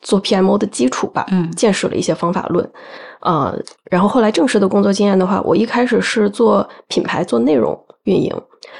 [0.00, 2.66] 做 PMO 的基础吧，嗯，见识了一些方法论。
[3.20, 3.58] 呃，
[3.90, 8.32] 然后后来正式的工作经验的话，我一开始是做品牌做内容运营。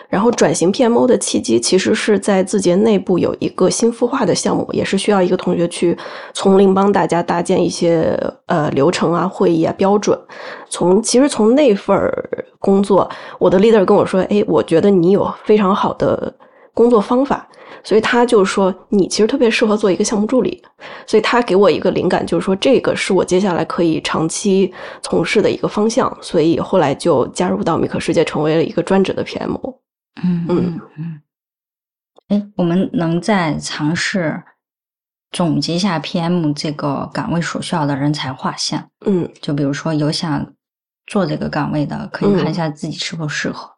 [0.08, 5.96] 然后转型 PMO 的契机，其实是在字节内部有一个新孵化的项目，也是需要一个同学去
[6.32, 10.18] 从零帮大家搭建一些呃流程啊、会议啊标准。
[10.68, 11.98] 从其实从那份
[12.58, 16.32] 工作，我的 leader 跟我说：“哎，我觉得你有非常好的
[16.74, 17.48] 工作方法。”
[17.86, 20.60] 所以他就说：“你其实特别适合做一个项目助理。”
[21.06, 26.12] 所以他给我一个灵感，就是说这个是我接下来可以长期从事的一个方向。
[26.20, 29.78] 所以后来就加入到米克世界，成为了一个专职的 PMO。
[30.24, 31.20] 嗯嗯嗯，
[32.26, 34.42] 哎，我们能再尝试
[35.30, 38.90] 总结一下 PM 这个岗位所需要的人才画像。
[39.04, 40.52] 嗯，就比如说有想
[41.06, 43.70] 做这个岗位的，可以看一下自己是否适合。
[43.70, 43.75] 就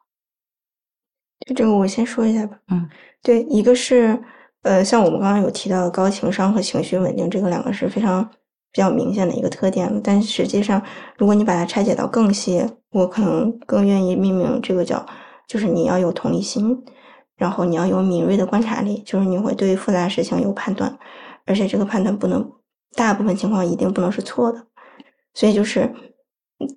[1.54, 2.58] 这个，我先说一下吧。
[2.70, 2.88] 嗯，
[3.22, 4.20] 对，一个是
[4.62, 8.24] 呃，像我们刚刚有提到的高情商和情绪稳定，这个两个是非常
[8.72, 10.00] 比较明显的一个特点。
[10.02, 10.82] 但实际上，
[11.16, 15.04] 如果你把它拆解到更细，我可能更愿意命名这个叫。
[15.46, 16.84] 就是你要有同理心，
[17.34, 20.98] 然后你要有敏锐的观察力，就是你会对复杂事情有判断，
[21.46, 22.52] 而且这个判断不能
[22.94, 24.66] 大部分情况一定不能是错的，
[25.32, 25.90] 所以就是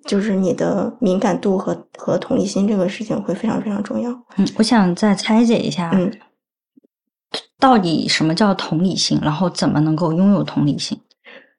[0.04, 4.10] 就是你的敏感度和和同理心这个事情会非常非常重要。
[4.36, 6.10] 嗯，我想再拆解一下，嗯，
[7.58, 11.00] 到底什么叫同理心，然后怎么能够拥有同理心？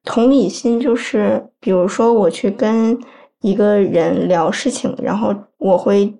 [0.04, 2.98] 同理心就是，比如说我去跟
[3.42, 6.14] 一个人聊事情，然后我会。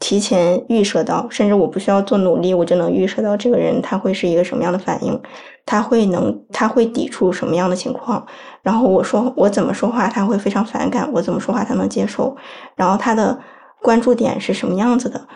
[0.00, 5.20] 提前预设到，甚至我不需要做努力，我就能预设到这个人他会是一个什么样的反应，
[5.66, 8.26] 他会能他会抵触什么样的情况，
[8.62, 12.34] 然后我说我怎么说话他会非常反感，我怎么说话他能接受，
[12.74, 13.38] 然后他的
[13.82, 15.28] 关注点是什么样子的，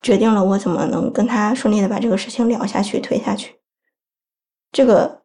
[0.00, 3.56] 决定了我怎么能跟他顺利的把这个事情聊下去推下去。
[4.70, 5.22] 这个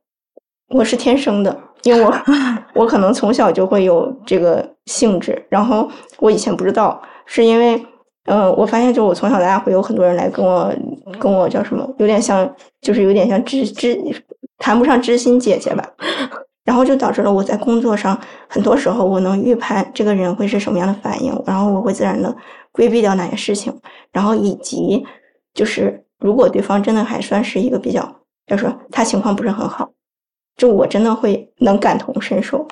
[0.70, 2.12] 我是天生的，因为我
[2.74, 7.86] 我可能从小就会有这个性质，然后我以前不知道，是因为。
[8.28, 10.74] 嗯，我发现就我从小到大会有很多人来跟我
[11.18, 13.98] 跟我叫什么，有点像，就是有点像知知，
[14.58, 15.90] 谈不上知心姐姐吧。
[16.66, 22.36] 然后就导致了我在工作上很多时候我能预判这个人会是什么样的反应，然后我会自然的
[22.74, 23.74] 规避掉哪些事情，
[24.12, 25.06] 然后以及
[25.54, 29.90] 就是如果对方真的还算是一个比较，要说他情况不是很好，
[30.58, 32.68] 就我真的会能感同身受。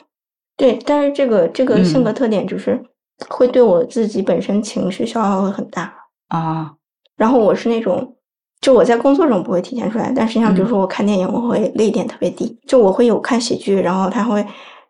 [0.58, 2.84] 对，但是这个这个性格特点就是。
[3.30, 5.94] 会对我自己本身情绪消耗会很大。
[6.28, 6.74] 啊，
[7.16, 8.16] 然后我是那种，
[8.62, 14.46] 就我在工作中不会体现出来，但实际上，比如说我看电影，我会泪点特别低，就我会有看喜剧，然后他会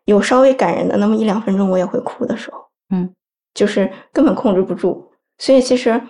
[0.06, 2.58] 有稍微感人的那么一两分钟，我也会哭的时候，
[2.90, 3.08] 嗯，
[3.54, 5.10] 就是根本控制不住。
[5.38, 6.00] 所以其实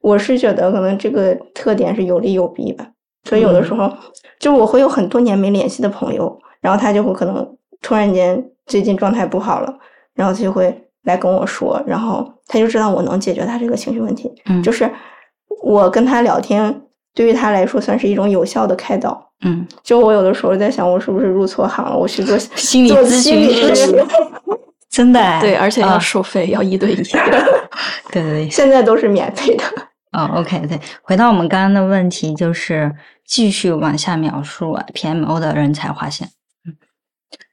[0.00, 2.86] 我是觉得可能这个特点是有利有弊吧。
[3.24, 3.92] 所以有的时候，
[4.38, 9.78] 就我会有很多年没联系的朋友，然后他就会可能突然间最近状态不好了，
[10.14, 14.30] 然后他就会来跟我说，然后他就知道我能解决他这个情绪问题。
[14.46, 14.90] 嗯就是
[15.62, 16.82] 我跟他聊天，
[17.14, 19.30] 对于他来说算是一种有效的开导。
[19.42, 21.96] 嗯，就我有的时候在想，我是不是入错行了？
[21.96, 24.06] 我去做 心理咨心理询师咨询，
[24.90, 26.96] 真的 哎对，而且要啊收费，要一对一。
[28.12, 29.64] 对对对，现在都是免费的。
[30.12, 32.92] 哦，OK，对，回到我们刚刚的问题，就是
[33.24, 36.28] 继续往下描述啊 PMO 的人才划线。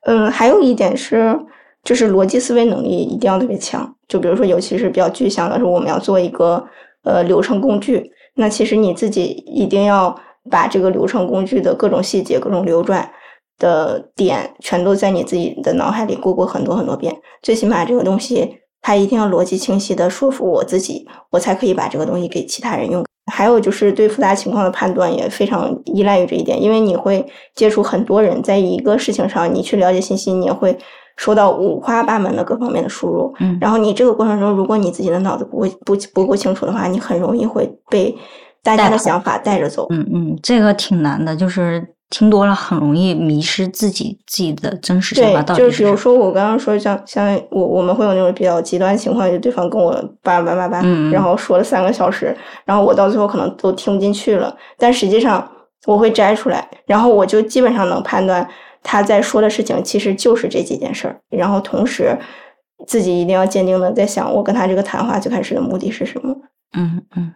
[0.07, 1.39] 嗯，还有一点是，
[1.87, 3.89] 就是逻辑思维能力一定要特别强。
[4.09, 6.61] 就比如说，尤其是比较具象的是，我们要做一个
[7.05, 10.13] 呃流程工具，那其实你自己一定要
[10.51, 13.09] 把这个流程工具的各种细节、各种流转
[13.57, 17.15] 的点，全都在你自己的脑海里过过很多很多遍。
[17.41, 23.05] 最起码这个东西，它一定要逻辑清晰的说服我自己，我才可以把这个东西给其他人用。
[23.31, 30.77] 还有就是对复杂情况的判断也非常依赖于这一点，因为你会接触很多人，在一个事情上你去了解信息，你也会
[31.17, 33.33] 收到五花八门的各方面的输入。
[33.39, 38.15] 嗯然后你这个过程中，如果你自己的脑子不会不不够清楚的话，你很容易会被
[38.63, 39.87] 大家的想法带着走。
[39.89, 45.83] 嗯嗯，这个挺难的，就是听多了很容易迷失自己自己的真实想法就是。
[45.83, 55.45] 比如说我刚刚说像像我我们会有那种比较极端情况，就对方跟我叭叭叭叭，然后说了三个小时，然后我到最后可能都听不进去了，但实际上
[55.85, 58.47] 我会摘出来，然后我就基本上能判断
[58.89, 62.17] 他在说的事情其实就是这几件事儿，然后同时
[62.87, 66.33] 自己一定要坚定的在想，我跟他这个谈话最开始的目的是什么。
[66.71, 67.33] 嗯嗯，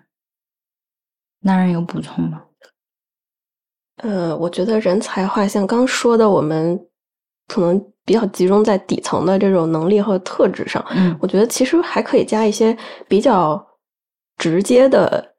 [1.41, 2.43] 那人有补充吗？
[3.97, 6.79] 呃，我觉得人才画像刚说的，我们
[7.49, 10.81] 可能比较集中在底层的这种能力和特质上。
[10.91, 12.75] 嗯我觉得其实还可以加一些
[13.09, 13.61] 比较
[14.37, 15.30] 直接的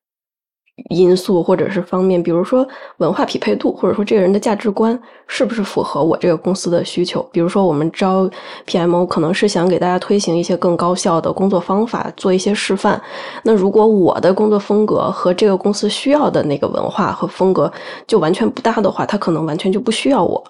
[0.90, 2.66] 因素或者是方面，比如说
[2.98, 7.26] 文化匹配度，或者说这个人的价值观是不是符合我这个公司的需求。
[7.32, 8.28] 比如说我们招
[8.66, 13.00] PMO，可能是想给大家推行一些更高效的工作方法，做一些示范。
[13.42, 17.72] 那如果我的工作风格和这个公司需要的那个文化和风格
[18.06, 20.42] 就完全不搭的话，他可能完全就不需要我。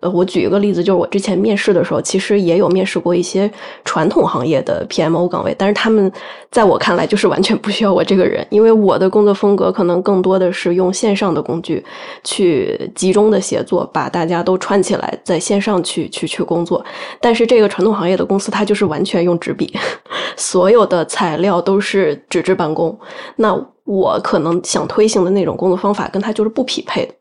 [0.00, 3.50] 呃，我举一个例子，就是我之前面试的时候，其实也有面试过一些
[3.82, 6.12] 传统行业的 PMO 岗位，但是他们
[6.50, 11.82] 在我看来就是完全不需要我这个人，因为我的工作风格可能更多的是用线上的工具
[12.22, 16.84] 去集中的协作，把大家都串起来，在线上去去去工作。
[17.18, 19.74] 但是这个传统行业的公司，它就是完全用纸笔，
[20.36, 22.96] 所有的材料都是纸质办公。
[23.36, 27.14] 那我可能想推行的那种工作方法，跟它就是不匹配的。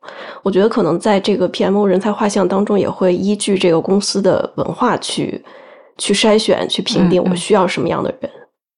[0.43, 5.43] 我觉得可能在这个 PMO 人才画像当中，也会依据这个公司的文化去
[5.97, 8.31] 去筛选、去评定我需要什么样的人。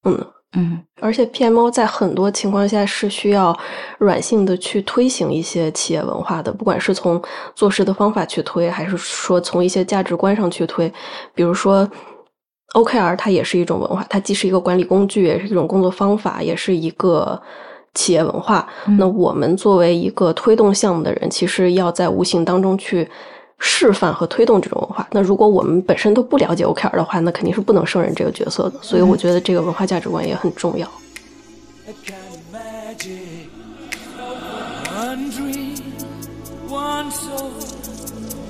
[0.03, 0.25] 嗯，
[0.57, 3.57] 嗯而且 PMO 在很多情况下是需要
[3.99, 7.21] 软性的去推行一些企业文化的，不管是从
[7.55, 10.91] 做事的方法去推，还是说从一些价值观上去推。
[11.33, 11.89] 比如说
[12.75, 17.41] OKR，它也是一种文化，它既是一个管理工具，也是一种工作方法，也是一个
[17.97, 18.67] 企业文化。
[18.87, 23.09] 嗯那我们作为一个推动项目的人，其实要在无形当中去
[23.59, 25.07] 示范和推动这种文化。
[25.11, 28.79] 那如果我们本身都不了解 OKR 的话，那肯定是不能胜任这个角色的。
[28.81, 30.87] 所以我觉得这个文化价值观也很重要。
[31.87, 33.49] a kind of magic.
[36.69, 37.51] One soul,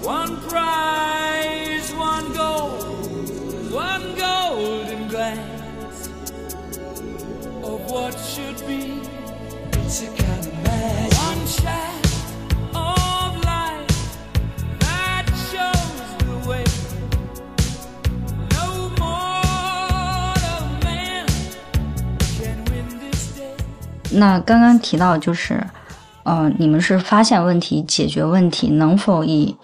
[0.04, 2.72] one prize, one goal,
[3.72, 6.10] one golden glance
[7.64, 8.97] of what should be.
[24.10, 25.64] 那刚刚提到就是，
[26.24, 29.56] 呃，你们是发现问题、解决问题，能否以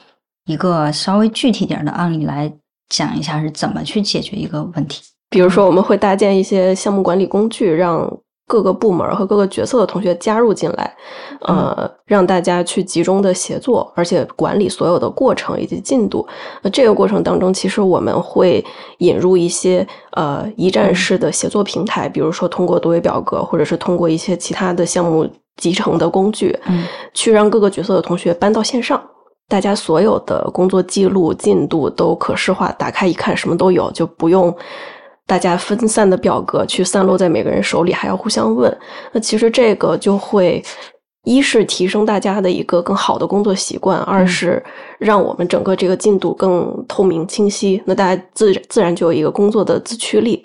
[0.46, 2.54] 一个稍微具体点的案例来
[2.88, 5.02] 讲一下是怎么去解决一个问题？
[5.32, 8.08] 比如说，我们会搭建一些项目管理工具，让
[8.54, 10.96] 各个部门和各个角色的同学加入进来，
[11.42, 16.24] 呃，让大家去集中的协作，而且管理所有的过程以及进度。
[16.62, 18.64] 那这个过程当中，其实我们会
[19.00, 25.28] 引入一些呃一站式的协作平台，比如说通过多维表格，或者是通过一些其他的项目
[25.58, 26.84] 集成的工具，嗯
[27.16, 29.02] 去让各个角色的同学搬到线上。
[29.50, 34.56] 大家所有的工作记录、进度都可视化，打开一看什么都有，就不用
[35.26, 38.76] 大家分散的表格去散落在每个人手里，还要互相问。
[39.12, 40.64] 那其实这个就会
[41.24, 44.62] 一是提升大家的一个更好的工作习惯，二是
[45.00, 47.82] 让我们整个这个进度更透明清晰。
[47.86, 50.44] 那大家自自然就有一个工作的自驱力。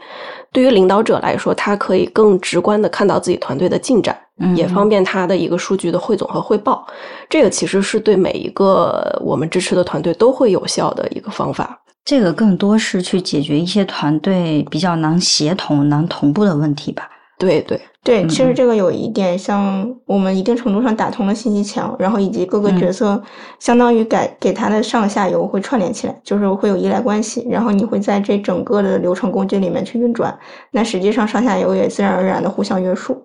[0.53, 6.87] 对于领导者来说，他可以更直观的看到自己团队的进展，嗯也方便他的一个数据的汇总和汇报。
[7.29, 11.79] 这个其实是对每一个我们支持的团队都会有效的一个方法。
[12.09, 17.07] 这个更多是去解决一些团队比较难协同、难同步的问题吧。
[17.37, 18.55] 对对，对，其实嗯。
[18.55, 22.81] 这个有一点像我们一定程度上打通了信息墙，然后以及各个嗯。
[22.81, 23.23] 角色
[23.59, 30.35] 相当于给给它的上下游会串联起来，就是会有依赖关系，然后你会在这整个的流程工具里面去运转，
[30.71, 33.23] 那实际上上下游也自然而然的互相约束，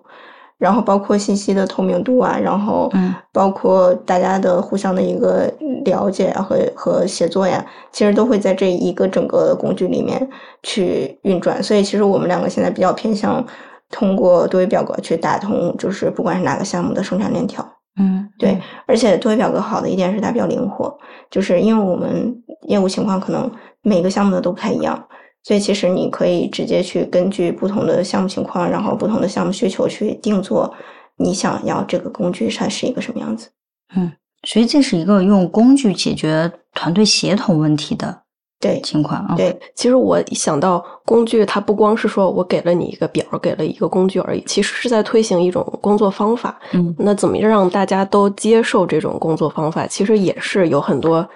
[0.58, 5.52] 然后包括信息的透明度啊，然后嗯包括大家的互相的一个
[5.84, 10.28] 了解啊和和协作呀，其实都会在这一个整个的工具里面
[10.62, 11.62] 去运转。
[11.62, 13.44] 所以其实我们两个现在比较偏向
[13.90, 17.66] 通过多维表格去打通，就是不管是哪个项目的生产链条。
[17.96, 20.92] 嗯，对，而且多维表格好的一点是它比较灵活，
[21.30, 23.48] 就是因为我们业务情况可能
[23.82, 25.00] 每个项目的都不太一样，
[25.44, 30.74] 所以其实你可以直接去根据不同的项目情况，然后不同的项目需求去定做
[31.16, 33.50] 你想要这个工具它是一个什么样子。
[33.94, 34.10] 嗯
[34.46, 38.22] 所以这是一个用工具解决团队协同问题的
[38.60, 39.34] 对情况啊。
[39.36, 46.58] 对，其实我一想到工具，它不光是说我给了你一个表，给了一个工具而已，其实是在推行一种工作方法。
[46.72, 49.86] 嗯那怎么让大家都接受这种工作方法？
[49.86, 51.26] 其实也是有很多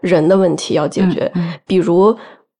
[0.00, 1.30] 人的问题要解决。
[1.34, 2.16] 嗯嗯比如，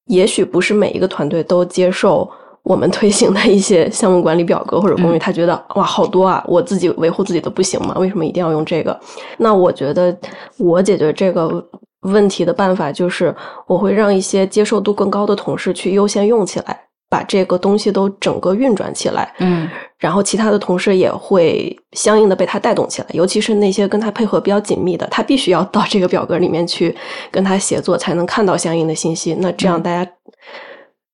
[0.06, 2.28] 也许不是每一个团队都接受
[2.62, 7.94] 我们推行的一些项目管理表格或者工具，嗯他觉得哇好多啊，我自己维护自己的不行吗？
[7.98, 8.98] 为什么一定要用这个？
[9.38, 10.16] 那我觉得
[10.58, 11.62] 我解决这个
[12.02, 13.34] 问题的办法就是，
[13.66, 16.80] 我会让一些接受度更高的同事去优先用起来，
[17.14, 19.32] 把这个东西都整个运转起来。
[19.38, 26.94] 嗯然后其他的同事也会相应的被他带动起来，尤其是那些跟他配合比较紧密的，他必须要到这个表格里面去
[27.30, 29.34] 跟他协作，才能看到相应的信息。
[29.38, 30.10] 那这样嗯大家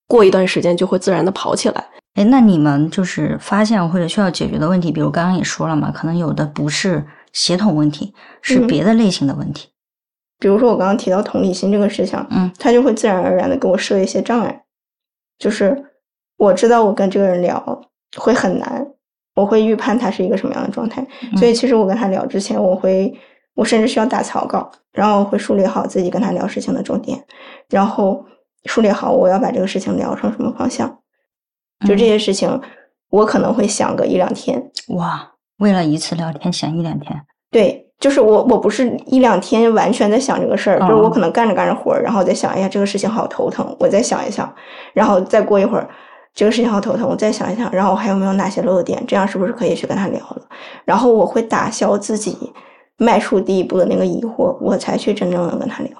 [0.09, 1.85] 过一段时间就会自然的跑起来。
[2.15, 9.69] 哎，那你们就是发现或者需要解决的问题，比如刚刚也说了嘛，可能有的不是协同问题，是嗯别的类型的问题。
[10.41, 14.63] 比如说我刚刚提到同理心这个事情，嗯，他就会自然而然的给我设一些障碍，
[15.39, 15.85] 就是
[16.41, 17.63] 我知道我跟这个人聊
[18.17, 18.87] 会很难，
[19.37, 23.13] 我会预判他是一个什么样的状态，所以其实我跟他聊之前，我会
[23.55, 27.23] 我甚至需要打草稿，然后我会梳理好自己跟他聊事情的重点，
[27.69, 28.25] 然后
[28.65, 30.89] 梳理好我要把这个事情聊成什么方向，
[31.87, 32.59] 就这些事情
[33.11, 37.21] 我可能会想个一两天，哇，为了一次聊天想一两天。
[37.51, 44.51] 对，就是我我不是一两天完全在想这个事儿，就是我哦可能干着干着活儿，然后再想，哎呀，这个事情好头疼，我再想一想，
[44.95, 45.91] 然后再过一会儿，
[46.35, 50.43] 这个事情好头疼，我再想一想，然后我还有没有哪些漏点，这样是不是可以去跟他聊了？
[50.85, 52.37] 然后我会打消自己
[52.97, 55.93] 迈出第一步的那个疑惑，我才去真正的跟他聊。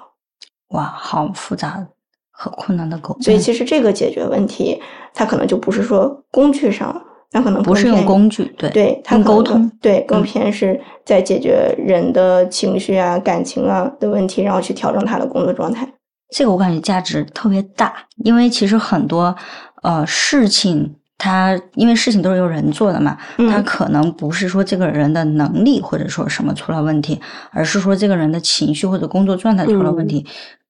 [0.69, 1.85] 哇，好复杂
[2.31, 3.21] 和困难的沟通。
[3.21, 4.81] 所以其实这个解决问题，
[5.13, 6.99] 它可能就不是说工具上，
[7.33, 9.69] 那可能不是用工具，对对，它用沟通。
[9.81, 15.87] 对，更嗯偏是在解决人的情绪啊、感情啊的问题，然后去调整他的工作状态。
[16.33, 19.35] 这个我感觉价值特别大，因为其实很多
[19.81, 27.19] 呃事情，他因为事情都是由人做的嘛，它嗯可能不是说这个人的能力或者说什么出了问题，
[27.51, 30.25] 而是说这个人的情绪或者工作状态出了问题。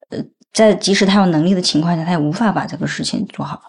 [0.10, 0.20] 呃，
[0.52, 3.62] 在即使他有能力的情况下，他也无法把这个事情做好。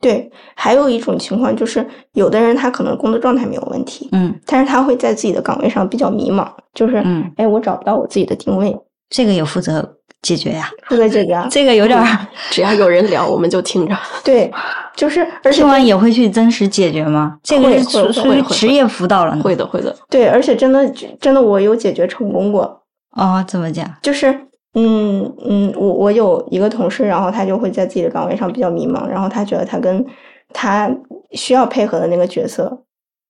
[0.00, 8.78] 对，还有一种情况就是，有的人他可能工作状态没有问题，嗯但是他会在自己的岗位上比较迷茫，就是，嗯，哎，我找不到我自己的定位，
[9.10, 10.70] 这个也负责解决呀。
[10.88, 13.96] 这个啊， 这个有点儿，只要有人聊，我们就听着。
[14.24, 14.50] 对，
[14.96, 17.38] 就是，而且听完也会去真实解决吗？
[17.42, 19.42] 这个会是属会会会职业辅导了呢。
[19.42, 19.94] 会的，会的。
[20.10, 20.88] 对，而且真的
[21.20, 22.82] 真的我有解决成功过，
[23.16, 23.88] 哦，怎么讲？
[24.02, 24.30] 就是，
[24.74, 30.04] 嗯嗯，我我有一个同事，然后他就会在自己的岗位上比较迷茫，然后他觉得他跟
[30.52, 30.90] 他
[31.32, 32.82] 需要配合的那个角色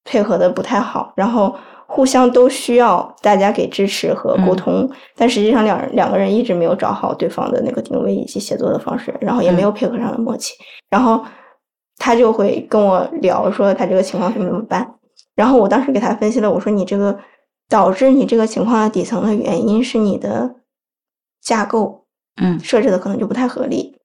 [0.05, 1.55] 配合的不太好，然后
[1.91, 10.53] 互相都需要大家给支持和沟嗯通，但实际上两人两个人一直没有找好对方的那个定位以及协作的方式，然后也没有配合上的默契，
[10.91, 11.25] 然后
[11.97, 14.87] 他就会跟我聊说他这个情况怎么怎么办，
[15.35, 17.19] 然后我当时给他分析了，我说你这个
[17.71, 20.57] 导致你这个情况的底层的原因是你的
[21.41, 22.05] 架构
[22.41, 23.97] 嗯设置的可能就不太合理。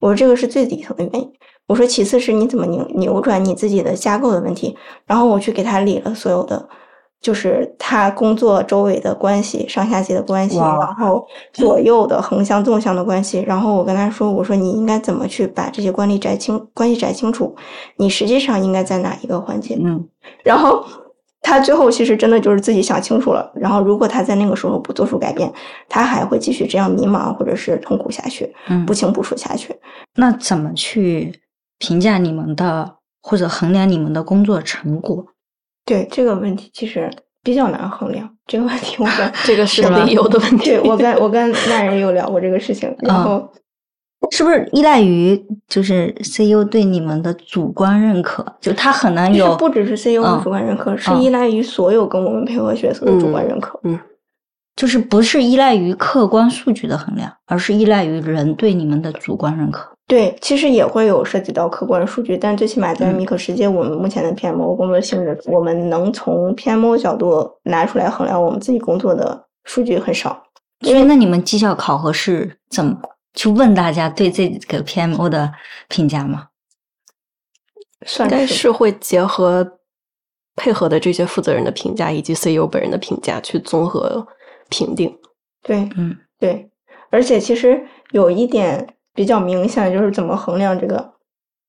[0.00, 1.32] 我说这个是最底层的原因。
[1.66, 4.76] 我说其次是你怎么扭扭转你自己的架构的问题。
[5.06, 6.68] 然后我去给他理了所有的，
[7.20, 13.40] 就是他工作周围的关系、上下级的关系，然后左右的横向、纵向的关系。
[13.46, 17.56] 然后我跟他说，我说你应该怎么去把这些关系摘清，关系摘清楚。
[17.96, 19.76] 你实际上应该在哪一个环节？
[19.80, 20.06] 嗯
[20.44, 20.84] 然后
[21.40, 25.52] 他最后其实真的就是自己想清楚了，然后如果他在那个时候不做出改变，
[25.88, 29.74] 他还会继续这样迷茫或者是痛苦下去，嗯不清不楚下去。
[30.16, 31.40] 那怎么去
[31.78, 35.24] 评价你们的或者衡量你们的工作成果？
[35.86, 37.10] 对这个问题其实
[37.42, 38.28] 比较难衡量。
[38.46, 40.66] 这个问题我跟 这个是理由的问题。
[40.66, 43.52] 对我跟我跟那人有聊过这个事情，然嗯后
[44.32, 48.44] 是不是依赖于就是 CEO 对你们的主观认可？
[48.60, 53.78] 就他很难有不只是 CEO 嗯的主观认可，是嗯依赖于所有跟我们配合角色的主观认可。
[53.84, 53.98] 嗯
[54.76, 59.95] 就是不是依赖于客观数据的衡量，而是依赖于人对你们的主观认可。
[60.08, 70.44] 对，其实也会有涉及到客观数据，但最起码在嗯米可世界，我们目前的 PMO 工作性质，我们能从 PMO 角度拿出来衡量我们自己工作的数据很少。
[70.82, 72.96] 所以，那你们绩效考核是怎么
[73.34, 75.52] 去问大家对这个 PMO 的
[75.88, 76.48] 评价吗？
[78.06, 79.78] 算应该是会结合
[80.54, 84.24] 配合的这些负责人的评价以及 CEO 本人的评价去综合
[84.68, 85.12] 评定。
[85.62, 86.70] 对，嗯对，
[87.10, 88.86] 而且其实有一点
[89.16, 91.12] 比较明显，就是怎么衡量这个。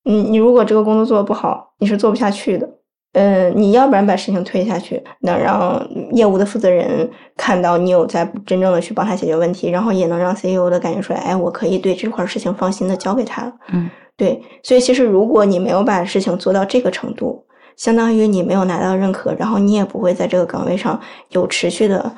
[0.04, 2.68] 你你如果这个工作做的不好，你是做不下去的。
[3.14, 13.52] 嗯，你要不然把事情推下去，能让业务的负责人看到你有在真正的去帮他解决问题，然后也能让 CEO 的感觉出来，哎，我可以对这块事情放心的交给他了。
[13.72, 17.44] 嗯对，所以其实如果你没有把事情做到这个程度，
[17.76, 22.12] 相当于你没有拿到认可，然后你也不会在这个岗位上有持续的，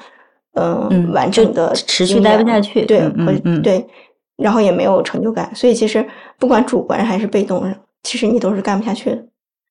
[0.54, 3.86] 呃、嗯完整的持续待不下去对，嗯嗯嗯对，
[4.40, 6.06] 然后也没有成就感，所以其实
[6.38, 9.22] 不管主观还是被动上，其实你都是干不下去的。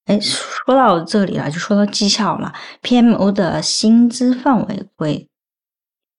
[0.06, 2.52] 哎，说到这里了，就说到绩效了。
[2.82, 5.28] PMO 的薪资范围会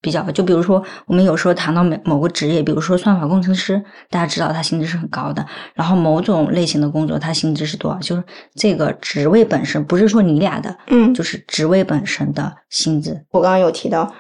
[0.01, 5.45] 比较，就比如说我们有时候谈到某某个职业，比如说算法工程师，大家知道他薪资是很高的。
[5.75, 7.99] 然后某种类型的工作，他薪资是多少？
[7.99, 8.23] 就是
[8.55, 13.25] 这个职位本身，不是说你俩的，嗯就是职位本身的薪资。
[13.31, 14.11] 我刚刚有提到，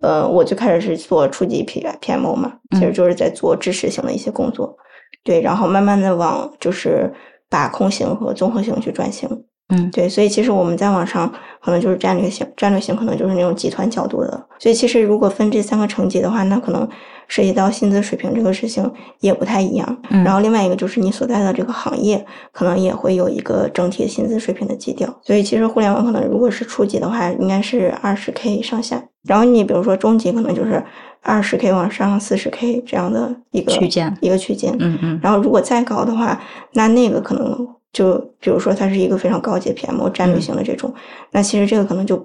[0.00, 2.92] 呃，我最开始是做初级 P PMO 嘛，其实嗯。
[2.92, 4.76] 就是在做支持型的一些工作，
[5.24, 7.12] 对，然后慢慢的往就是
[7.50, 9.28] 把控型和综合型去转型，
[9.68, 9.90] 嗯。
[9.90, 16.88] 对，所以其实我们在网上可能就是战略型，战略型可能就是那种集团角度的，所以其实如果分这三个层级的话，那可能
[17.26, 18.90] 涉及到薪资水平这个事情
[19.20, 20.02] 也不太一样。
[20.10, 20.22] 嗯。
[20.22, 25.12] 然后另外一个就是你所在的这个行业，可能也会有一个整体薪资水平的基调。
[25.22, 30.82] 所以其实互联网可能如果是初级的话，应该是二十 K 上下，然后你比如说中级可能就是
[31.22, 34.74] 二十 K 往上四十 K 这样的一个区间一个区间。
[34.80, 36.40] 嗯嗯然后如果再高的话，
[36.72, 40.92] 那那个可能就比如说它是一个非常高级的 PMO 战略型的这种，
[41.32, 42.24] 那其实这个可能就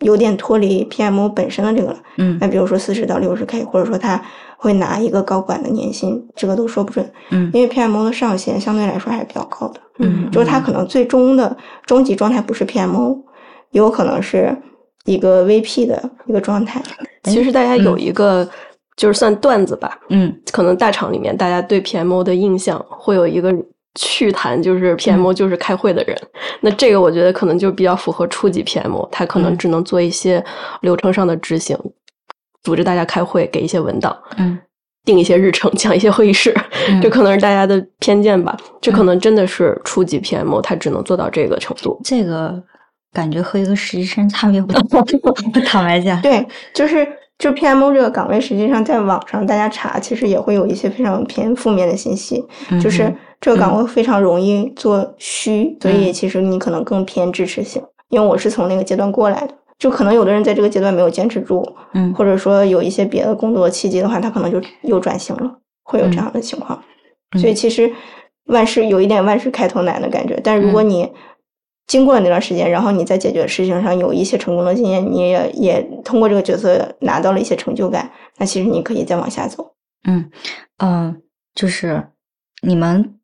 [0.00, 1.98] 有点脱离 PMO 本身的这个了。
[2.16, 4.20] 嗯那比如说四十到六十 K，或者说他
[4.56, 9.80] 会拿一个高管的年薪，这个都说不准，嗯因为 PMO 的上限相对来说还是比较高的。
[9.98, 13.18] 嗯就是他可能最终的终极状态不是 PMO，
[13.72, 14.56] 有可能是
[15.04, 16.82] 一个 VP 的一个状态。
[17.24, 18.48] 其实大家有一个
[18.96, 23.54] 就是算段子吧，嗯可能大厂里面大家对 PMO 的印象会有一个
[23.94, 26.16] 趣谈，就是 PMO 就是开会的人。
[26.60, 30.42] 那这个我觉得可能就比较符合初级 PMO，他可能嗯只能做一些
[30.82, 31.76] 流程上的执行，
[32.62, 34.58] 组织大家开会，给一些文档，嗯
[35.04, 36.54] 定一些日程，讲一些会议室。
[36.88, 38.56] 嗯这可能是大家的偏见吧。
[38.80, 42.00] 这可能真的是初级 PMO，他只能做到这个程度。
[42.04, 42.62] 这个
[43.12, 44.80] 感觉和一个实习生差别不大。
[45.66, 47.06] 坦白讲，对，就是
[47.38, 52.44] 就 PMO 这个岗位，实际上在网上大家查，其实也会有一些非常偏负面的信息，
[52.80, 57.82] 就是嗯这个岗位非常容易做虚，所以嗯其实你可能更偏支持性。
[58.10, 65.50] 因为我是从那个阶段过来的，就可能有的人在这个阶段没有坚持住，嗯或者说有一些别的工作契机的话，他可能就又转型了，
[65.84, 66.78] 会有这嗯样的情况。
[67.32, 67.90] 嗯所以其实
[68.46, 71.12] 万事有一点万事开头难的感觉，但是如果嗯你
[71.90, 79.74] 经过了那段时间，然后你在解决事情上有一些成功的经验，你也也通过这个角色拿到了一些成就感，那其实你可以再往下走。
[80.06, 80.30] 嗯
[80.78, 81.20] 嗯，
[81.52, 82.04] 就是
[82.62, 83.16] 你们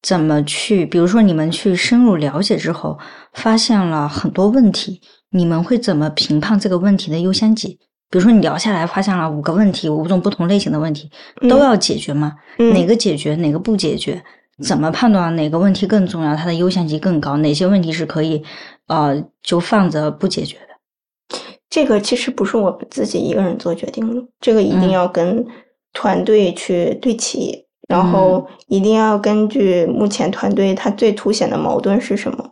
[0.00, 2.96] 怎么去，比如说你们去深入了解之后，
[3.32, 5.00] 发现了很多问题，
[5.32, 7.80] 你们会怎么评判这个问题的优先级？
[8.10, 11.10] 比如说你聊下来发现了五个问题，五种不同类型的问题，
[11.48, 12.32] 都嗯要解决吗？
[12.58, 14.22] 嗯哪个解决，哪个不解决？
[14.62, 17.36] 怎么判断哪个问题更重要，它的优先级更高？
[17.38, 18.42] 哪些问题是可以
[18.86, 21.38] 呃就放着不解决的？
[21.70, 25.46] 这个其实不是我自己一个人做决定的，这个一定嗯要跟
[25.92, 32.44] 团队去对齐，然嗯后一定要根据目前团队它最凸显的矛盾是什么，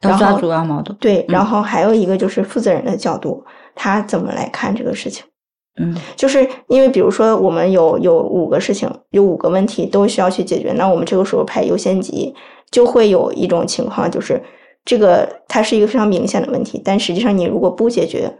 [0.00, 0.96] 然后要抓主要矛盾。
[0.98, 3.44] 对，然嗯后还有一个就是负责人的角度，
[3.74, 5.24] 他怎么来看这个事情。
[5.80, 12.34] 嗯就是因为比如说我们有有五个事情，有五个问题都需要去解决，那我们这个时候排优先级，
[12.70, 14.42] 就会有一种情况就是
[14.84, 18.30] 这个它是一个非常明显的问题，但实际上你如果不解决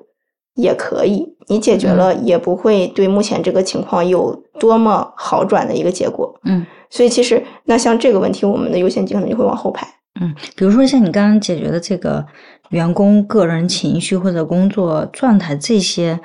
[0.54, 6.38] 也可以，你解决了也不会对目前这个情况有多么好转的一个结果。
[6.44, 9.88] 嗯所以其实那像这个问题，我们的优先级可能就会往后排。
[10.20, 12.22] 嗯，比如说像你刚刚解决的这个
[12.68, 16.20] 员工个人情绪或者工作状态这些，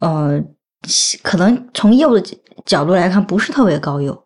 [0.00, 0.42] 呃，
[1.22, 4.24] 可能从业务的角角度来看不是特别高优。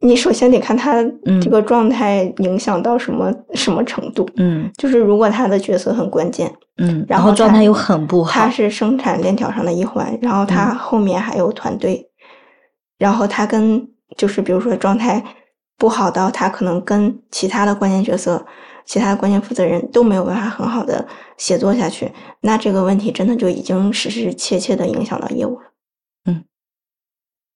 [0.00, 4.28] 你首先得看他嗯这个状态影响到什么、什么程度。
[4.36, 8.50] 嗯就是如果他的角色很关键，嗯，然后状态又很不好他。
[8.50, 12.06] 是生产链条上的一环，然后他嗯后面还有团队，
[12.98, 15.24] 然后他跟就是比如说状态
[15.76, 18.44] 不好到他可能跟其他的关键角色、
[18.84, 21.06] 其他的关键负责人都没有办法很好的
[21.36, 22.10] 协作下去，
[22.40, 25.66] 那这个问题真的就已经实实切切的影响到业务了。
[26.26, 26.44] 嗯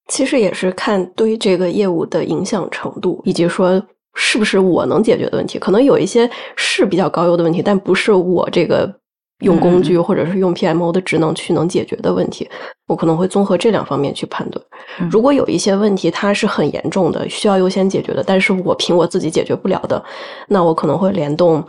[0.09, 3.81] 其实也是看对这个业务的影响程度，以及说
[4.15, 5.57] 是不是我能解决的问题。
[5.57, 8.93] 可能有一些是比较高优的问题，但不是我这个
[9.41, 12.49] 用工具或者是用 PMO 的职能去能解决的问题。
[12.87, 14.65] 我可能会综合这两方面去判断。
[15.01, 20.03] 嗯如果有一些问题它是很严重的，需要优先解决的，但是我凭我自己解决不了的，
[20.49, 21.65] 那我可能会联动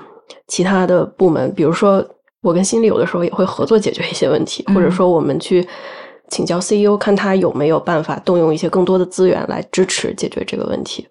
[0.48, 2.04] 其他的部门，比如说
[2.42, 5.68] 我跟心理有的时候也会合作解决一些问题，或者嗯说我们去
[6.30, 11.08] 请教 CEO，看他有没有办法动用一些更多的资源来支持解决这个问题。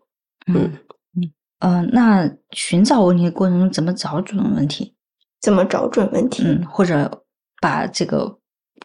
[0.49, 0.73] 嗯
[1.15, 1.31] 嗯
[1.61, 4.95] 呃，那寻找问题的过程中怎么找准问题？
[5.41, 6.43] 怎么找准问题？
[6.45, 7.23] 嗯，或者
[7.61, 8.39] 把这个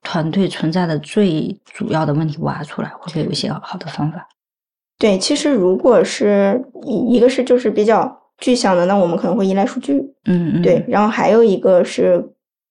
[0.04, 4.28] 团队存在的最主要的问题挖出来，会不会有一些好的方法？
[4.98, 12.26] 对，其实如果是一一个是就是比较具象的，那我们可能会依赖数据，嗯嗯，对，然后还有一个是，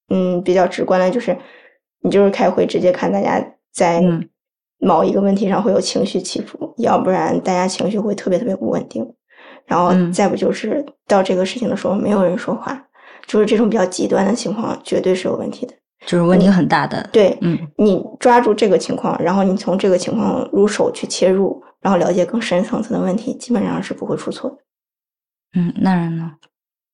[0.09, 1.37] 嗯，比较直观的，就是
[2.01, 4.26] 你就是开会直接看大家在嗯
[4.78, 9.07] 某一个问题上会有情绪起伏，要不然大家情绪会特别特别不稳定。
[9.66, 12.87] 然后嗯再不就是到这个事情的时候没有人说话，
[13.27, 15.75] 就是这种比较极端的情况，绝对是有问题的。
[16.07, 17.09] 就是问题很大的。
[17.12, 24.57] 对，嗯你抓住这个情况，然后你从这个情况入手去切入，然后了解更深层次的问题，基本上是不会出错的。
[25.57, 26.33] 嗯，那人呢？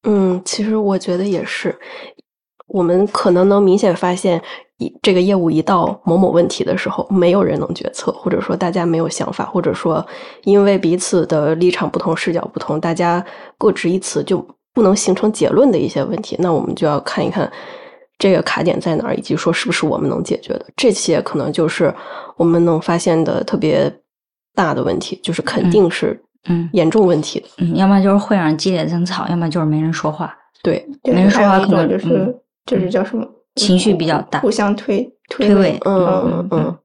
[0.04, 1.76] 嗯，其实我觉得也是，
[2.68, 4.40] 我们可能能明显发现，
[4.78, 10.06] 一这个业务一到某某问题的时候，没有人能决策，或者说大家没有想法，或者说
[10.44, 13.24] 因为彼此的立场不同、视角不同，大家
[13.58, 17.50] 各执一词，就不能形成结论的一些问题，那我们就要看一看
[18.18, 20.66] 这个卡点在哪儿，以及说是不是我们能解决的。
[20.76, 21.94] 这些可能就是
[22.36, 23.92] 我们能发现的特别
[24.54, 27.46] 大的问题，就是肯定是嗯严重问题的。
[27.58, 30.34] 嗯，要么就是会上激烈争吵，要么就是没人说话。
[30.62, 32.34] 对，对，没人说话可能就是、嗯
[32.66, 36.78] 就是叫什么情绪比较大互相推推推诿嗯嗯嗯嗯。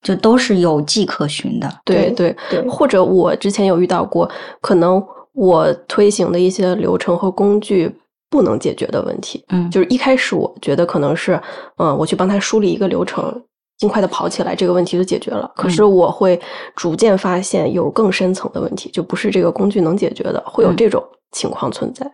[0.00, 1.68] 就都是有迹可循的。
[1.84, 7.94] 对对对或者我之前有遇到过，可能我推行的一些流程和工具
[8.30, 11.40] 不能解决的问题，嗯，就是一开始我觉得可能是，
[11.76, 13.42] 嗯，我去帮他梳理一个流程，
[13.78, 15.50] 尽快的跑起来，这个问题就解决了。
[15.56, 16.40] 可是我会
[16.76, 21.02] 逐渐发现有更深层的问题，就不是这个工具能解决的，会有嗯这种
[21.32, 22.10] 情况存在。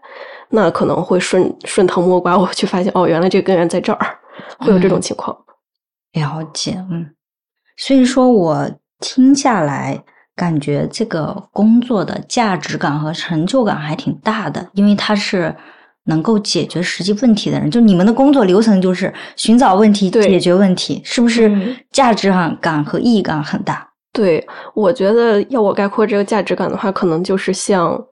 [0.48, 4.18] 那可能会顺顺藤摸瓜，我去发现哦，原来这个根源在这儿，
[4.58, 5.36] 会有这种嗯情况。
[6.14, 7.14] 了解，嗯，
[7.76, 10.02] 所以说我听下来，
[10.38, 15.52] 感觉这个工作的价值感和成就感还挺大的，因为他是
[16.04, 17.68] 能够解决实际问题的人。
[17.68, 23.86] 就你们的工作流程就是寻找问题、解决问题，是不是嗯价值感和意义感很大？
[24.12, 28.02] 对，我觉得要我概括这个价值感的话，可能就是像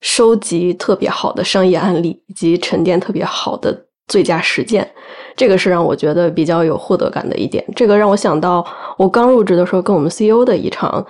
[0.00, 4.88] 收集特别好的商业案例，以及沉淀特别好的最佳实践，
[5.36, 7.64] 这个是让我觉得比较有获得感的一点。
[7.74, 8.64] 这个让我想到
[8.96, 11.04] 我刚入职的时候跟我们 CEO 的一场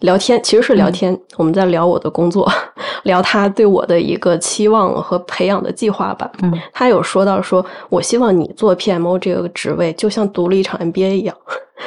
[0.00, 2.48] 聊天，其实是聊天，我们在聊我的工作，
[3.02, 6.30] 聊他对我的一个期望和培养的计划吧。
[6.42, 11.36] 嗯他有说到说，我希望你做 PMO 这个职位，就像读了一场 MBA 一样。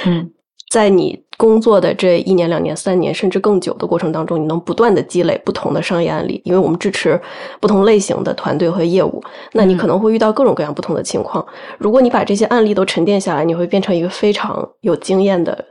[0.05, 0.29] 嗯
[0.71, 7.19] 在你工作的这一年、两年、三年，甚至更久的过程当中，你能不断的积累不同的商业案例，因为我们支持
[7.59, 11.45] 不同类型的团队和业务，那你可能会遇到各种各样不同的情况。
[11.77, 15.65] 如果你把这些案例都沉淀下来，你会变成一个非常有经验的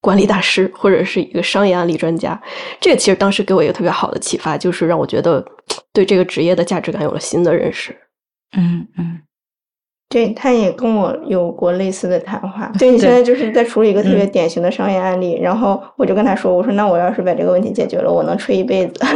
[0.00, 2.40] 管理大师，或者是一个商业案例专家。
[2.80, 5.44] 这个其实当时给我一个特别好的启发，就是让我觉得
[5.92, 7.92] 对这个职业的价值感有了新的认识。
[8.56, 9.20] 嗯嗯
[10.14, 12.70] 对，他也跟我有过类似的谈话。
[12.78, 18.94] 对你现在就是在处理一个特别典型的商业案例，然后我就跟他说：“我说那我要是把这个问题解决了，我能吹一辈子。”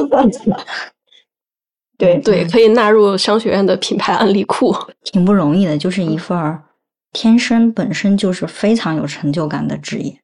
[1.96, 4.74] 对对，可以纳入商学院的品牌案例库。
[5.04, 6.64] 挺不容易的，就是一份儿
[7.12, 10.18] 天生本身就是非常有成就感的职业。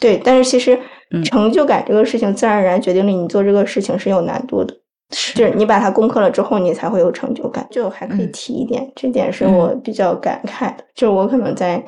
[0.00, 0.76] 对，但是其实
[1.12, 4.74] 嗯成就感这个事情，自然而然决定了你做这个事情是有难度的。
[5.10, 7.66] 就是你把它攻克了之后，你才会有成就感。
[7.70, 8.32] 就还可以嗯。
[8.32, 11.82] 提一点，这点是我比较感慨的，就是我可能在，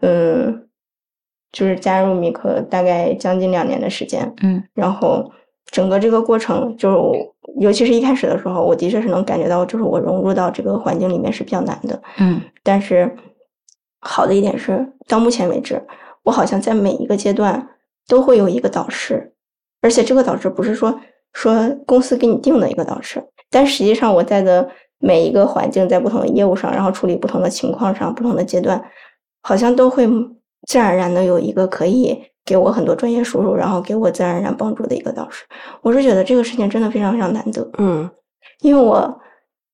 [0.00, 0.68] 嗯，
[1.50, 4.62] 就是加入米克大概将近两年的时间，嗯。
[4.72, 5.28] 然后
[5.72, 7.16] 整个这个过程，就是我
[7.58, 12.00] 尤其是一开始的时候，我的确是能感觉到，就是我融入到这个环境里面是比较难的。
[12.18, 12.40] 嗯。
[12.62, 13.16] 但是
[14.00, 15.82] 好的一点是，到目前为止，
[16.22, 17.68] 我好像在每一个阶段
[18.06, 19.32] 都会有一个导师，
[19.80, 21.00] 而且这个导师不是说
[21.36, 24.66] 说公司给你定的一个导师，但实际上我在的
[24.98, 28.82] 每一个环境，在不同的业务上，然后处理不同的情况上，不同的阶段，
[29.42, 30.08] 好像都会
[30.66, 35.44] 自然而然的有一个可以给我很多专业输入，然后给我自然而然帮助的一个导师。
[35.82, 37.70] 我是觉得这个事情真的非常非常难得。
[37.76, 38.10] 嗯
[38.62, 39.20] 因为我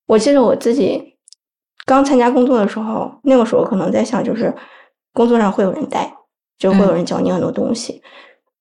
[0.07, 1.17] 我记得我自己
[1.87, 4.53] 刚参加工作的时候，那个时候可能在想，就是
[5.13, 6.13] 工作上会有人带，
[6.59, 8.03] 就会有人教你很多东西，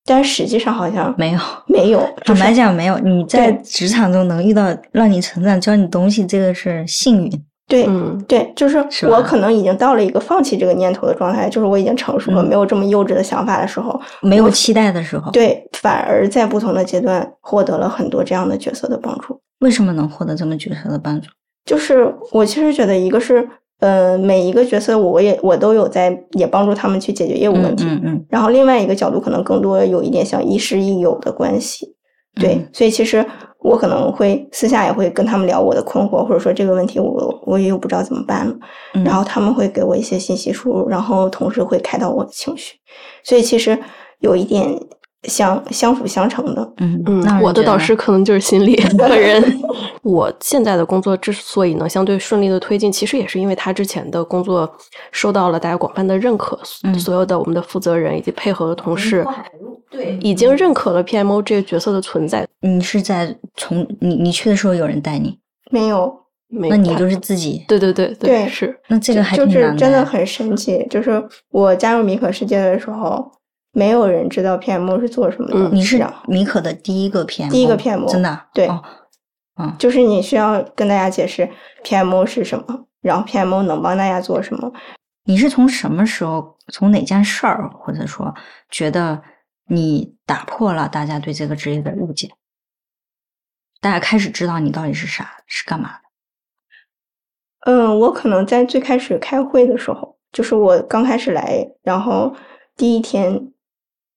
[0.05, 1.39] 但实际上好像没有。
[1.67, 1.99] 没有。
[2.25, 7.45] 就是坦白讲，没有你在职场中能遇到让你成长、教你东西，这个是幸运。
[7.67, 19.39] 对嗯对，就是我可能已经到了一个放弃这个念头的状态，就是我已经成熟了，嗯没有这么幼稚的想法的时候，没有期待的时候，，对，反而在不同的阶段获得了很多这样的角色的帮助。
[19.59, 21.29] 为什么能获得这么角色的帮助？
[21.63, 23.47] 就是我其实觉得，一个是，
[23.81, 31.95] 呃，每一个角色我也我都有在也帮助他们去解决业务问题，嗯嗯然后另外一个角度可能更多有一点像亦师亦友的关系，
[32.35, 32.69] 对，嗯。
[32.71, 33.25] 所以其实
[33.59, 38.55] 我可能会私下也会跟他们聊我的困惑，或者说这个问题我我也又不知道怎么办了，
[38.93, 42.75] 嗯，然后他们会给我一些信息输入，然后同时会开导我的情绪，
[43.23, 43.77] 所以其实
[44.19, 44.79] 有一点
[45.23, 49.41] 相相辅相成的，嗯嗯我的导师可能就是心理 本人。
[50.01, 54.69] 我现在的工作之所以能相对顺利的推进，其实也是因为他之前的工作
[55.11, 59.25] 受到了大家广泛的认可，嗯所有的我们的负责人以及配合的同事，
[59.91, 62.47] 对已经认可了 PMO 这个角色的存在。
[62.61, 65.37] 你是在从你你去的时候有人带你，
[65.69, 66.11] 没有
[66.49, 70.85] 那你就是自己，对对对对是那这个还就是真的很神奇。
[70.89, 73.31] 就是我加入米可世界的时候，
[73.71, 75.53] 没有人知道 PMO 是做什么的。
[75.55, 78.83] 嗯你是米可的第一个 PM，第一个 PMO 真的啊对哦
[79.55, 81.49] 嗯就是你需要跟大家解释
[81.83, 84.71] PMO 是什么，然后 PMO 能帮大家做什么。
[85.25, 88.33] 你是从什么时候，从哪件事儿，或者说
[88.69, 89.21] 觉得
[89.67, 92.29] 你打破了大家对这个职业的误解，
[93.79, 97.71] 大家开始知道你到底是啥，是干嘛的？
[97.71, 102.35] 嗯，我可能在最开始开会的时候，就是我刚开始来，然后
[102.75, 103.51] 第一天，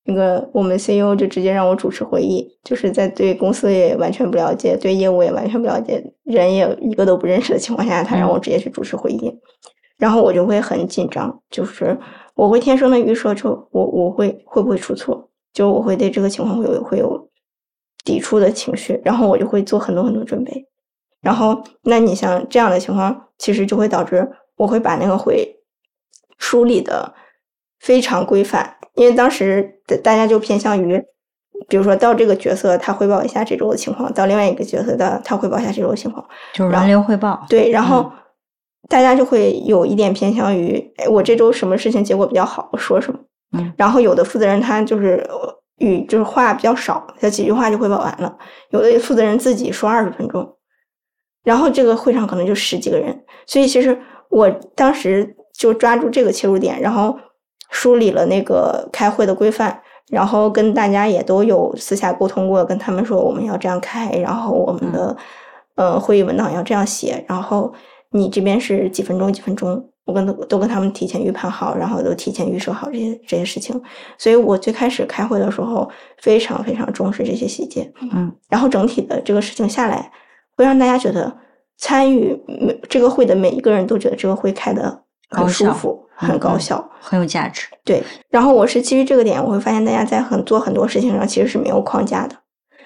[0.04, 9.32] 那个我们 CEO 就直接让我主持会议，就是在对公司也完全不了解，对业务也完全不了解，人也一个都不认识的情况下，他让我直接去主持会议，
[9.96, 11.98] 然后我就会很紧张，就是
[12.34, 17.30] 我会天生的预设，就我我会会不会出错，就我会对这个情况会有会有
[18.04, 20.66] 抵触的情绪，然后我就会做很多很多准备。
[21.22, 25.56] 然后，那你像这样的情况，其实就会导致我会把那个会
[26.36, 27.14] 梳理的
[27.78, 31.02] 非常规范，因为当时大大家就偏向于，
[31.68, 37.44] 比如说到这个角色他汇报一下这周的情况，到另外一个角色的他汇报一下这周的情况，就是轮流汇报。
[37.48, 38.12] 对，然后嗯
[38.88, 43.18] 大家就会有一点偏向于，哎，我这周什么事情结果比较好，我说什么。
[43.56, 48.36] 嗯然后有的负责人他就是呃语就是话比较少，他几句话就汇报完了；
[48.70, 50.56] 有的负责人自己说二十分钟，
[51.44, 57.16] 然后这个会上可能就十几个人，所以其实我当时就抓住这个切入点，然后
[57.70, 65.16] 梳理了那个开会的规范，然后跟大家也都有私下沟通过，跟他们说我们要这样开，然后我们的、
[65.76, 67.72] 呃会议文档要这样写，然后
[68.10, 73.80] 你这边是几分钟几分钟，我跟都都跟他们提前预判好，然后都提前预设好这些这些事情，
[74.18, 80.12] 所以我最开始开会的时候非常非常重视这些细节，嗯，然后整体的这个事情下来，
[80.56, 81.34] 会让大家觉得
[81.78, 85.03] 参与每这个会的每一个人都觉得这个会开的
[85.34, 86.88] 很舒服，很高效。
[87.00, 87.66] 很有价值。
[87.84, 92.34] 对，然后我是基于这个点，我会发现大家在很做很多事情上其实是没有框架的，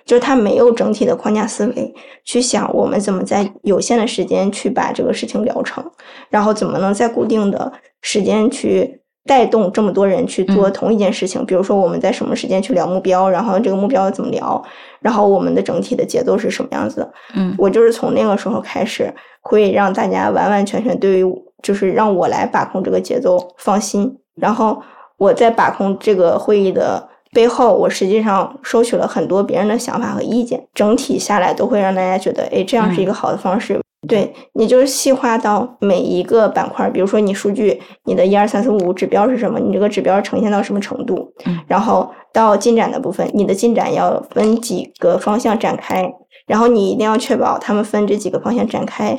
[0.04, 1.94] 就是他没有整体的框架思维
[2.24, 5.84] 去想我们怎么在有限的时间去把这个事情聊成，
[6.30, 7.72] 然后怎么能在固定的
[8.02, 11.46] 时间去带动这么多人去做嗯同一件事情。
[11.46, 14.60] 比如说我们在什么时间去聊目标，然后这个目标怎么聊，
[15.00, 17.12] 然后我们的整体的节奏是什么样子的。
[17.36, 21.24] 嗯我就是从那个时候开始，会让大家完完全全对于
[21.62, 24.80] 就是让我来把控这个节奏放心，然后
[25.16, 33.80] 我在把控这个会议的背后，我实际上收取了很多别人的想法和意见，整体下来都会让大家觉得，哎，这样是一个好的方式。
[34.06, 41.58] 对你就是细化到每一个板块，比如说你数据，你的一二三四五指标是什么，你这个指标呈现到什么程度，嗯。
[41.66, 46.08] 然后到进展的部分，你的进展要分几个方向展开，
[46.46, 49.16] 然后你一定要确保他们分这几个方向展开，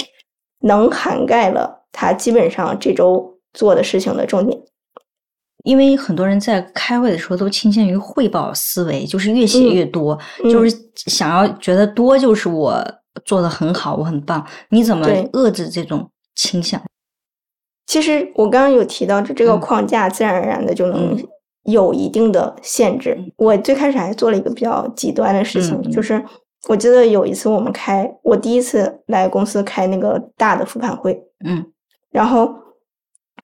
[0.61, 4.59] 能涵盖了他基本上这周做的事情的重点。
[5.65, 12.81] 因为很多人在开会的时候都倾向于汇报思维，就是越写越多，嗯就是想要觉得多就是我
[13.25, 14.45] 做的很好，我很棒。
[14.69, 16.81] 你怎么对遏制这种倾向？
[17.85, 21.27] 其实我刚刚有提到，这这个嗯框架自然而然的就能嗯
[21.63, 23.15] 有一定的限制。
[23.19, 26.23] 嗯我最开始还做了一个比较极端的事情，就是
[26.69, 31.65] 我记得有一次我们开，我第一次来公司开那个大的复盘会，嗯
[32.11, 32.53] 然后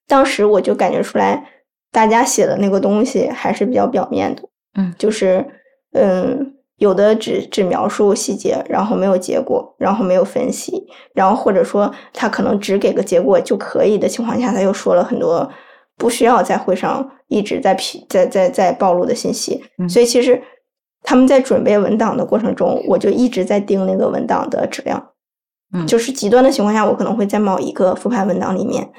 [0.07, 1.43] 当时我就感觉出来，
[1.91, 4.43] 大家写的那个东西还是比较表面的，
[4.75, 5.45] 嗯就是
[5.93, 15.49] 嗯，有的只只描述细节，然后没有结果，然后没有分析，然后或者说他可能只给个结果就可以的情况下，他又说了很多
[15.97, 20.41] 不需要在会上一直在批在在在暴露的信息，嗯所以其实
[21.03, 25.11] 他们在准备文档的过程中，我就一直在盯那个文档的质量。
[25.75, 28.89] 嗯就是极端的情况下，我可能会在某一个复盘文档里面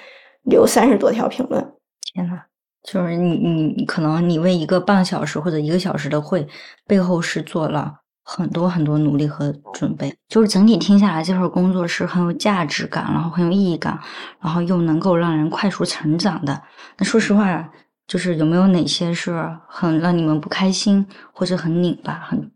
[0.45, 1.72] 留三十多条评论。
[2.12, 2.43] 天呐，
[2.83, 6.47] 就是你你你可能你为一个半小时或者一个小时的会，
[6.87, 13.99] 背后是做了很多很多努力和准备，就是整体听下来，这份工作是很有价值感，然后很有意义感，
[14.41, 16.62] 然后又能够让人快速成长的。
[16.99, 17.70] 那说实话，
[18.07, 22.51] 就是有没有哪些是很让你们不开心，或者很拧巴、很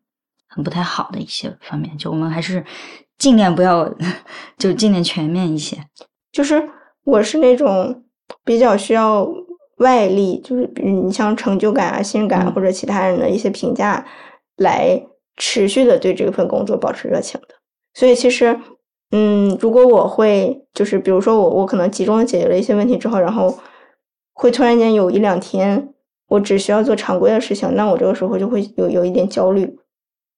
[0.48, 1.96] 很不太好的一些方面？
[1.98, 2.64] 就我们还是
[3.20, 3.88] 尽量不要，
[4.58, 5.76] 就尽量全面一些。
[6.32, 6.68] 就是
[7.04, 8.02] 我是那种
[8.44, 9.28] 比较需要
[9.76, 14.04] 外力，就是比如你像成就感啊、信任感或者其他人的一些评价，
[14.56, 15.00] 来
[15.36, 17.48] 持续的对这份工作保持热情的。
[17.94, 18.58] 所以其实，
[19.10, 23.58] 嗯，如果我会就是比如说我我可能集中的解决了一些问题之后，然后
[24.32, 25.92] 会突然间有一两天
[26.28, 29.76] 我只需要做常规的事情，那我这个时候就会有有一点焦虑。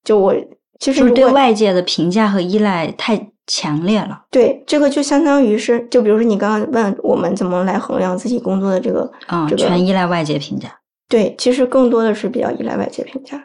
[0.03, 0.35] 就我
[0.83, 4.25] 就是对外界的评价和依赖太强烈了。
[4.33, 10.69] 对，这个就相当于是，就比如说你刚刚问我们怎么来衡量自己工作的这个，啊、这个全依赖外界评价。
[11.09, 13.41] 对，其实更多的是比较依赖外界评价。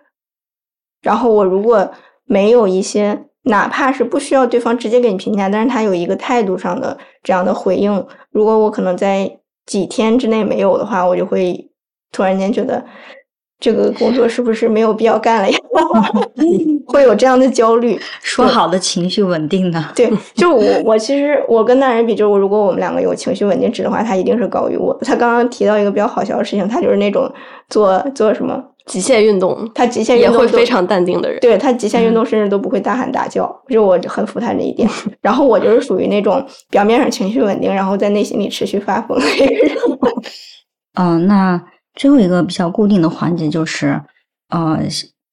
[1.04, 1.92] 然后我如果
[2.26, 11.70] 没有一些，哪怕是不需要对方直接给你评价，但是他有一个态度上的这样的回应，如果我可能在几天之内没有的话，我就会
[12.12, 12.84] 突然间觉得
[13.60, 15.57] 这个工作是不是没有必要干了呀？
[16.88, 18.00] 会有这样的焦虑。
[18.22, 19.92] 说好的情绪稳定呢？
[19.96, 24.98] 对， 就我我其实我跟那人比，就是我如果我们两个有情绪稳定值的话，他一定是高于我。
[25.02, 27.32] 他刚刚提到一个比较好笑的事情，他就是那种
[27.70, 31.40] 做做什么，极限运动，他极限运也动都会非常淡定的人。
[31.40, 34.90] 对他极限运嗯动甚至都不会大喊大叫，就我很服他这一点。
[35.22, 39.72] 然后我就是属于那种表面上情绪稳定，然后在内心里持续发疯的一个人。
[41.00, 41.62] 嗯、那
[41.94, 44.02] 最后一个比较固定的环节就是，
[44.50, 44.80] 呃，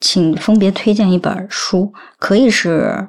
[0.05, 3.09] 请分别推荐一本书，可以是，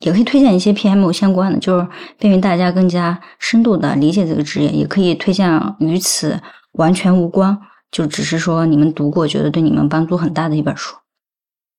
[0.00, 6.38] 也可以推荐一些 PMO 相关的，就是便于大家更加深度的理解这个职业，也可以推荐与此
[6.72, 7.58] 完全无关，
[7.90, 10.94] 就只是说你们读过，觉得对你们帮助很大的一本书。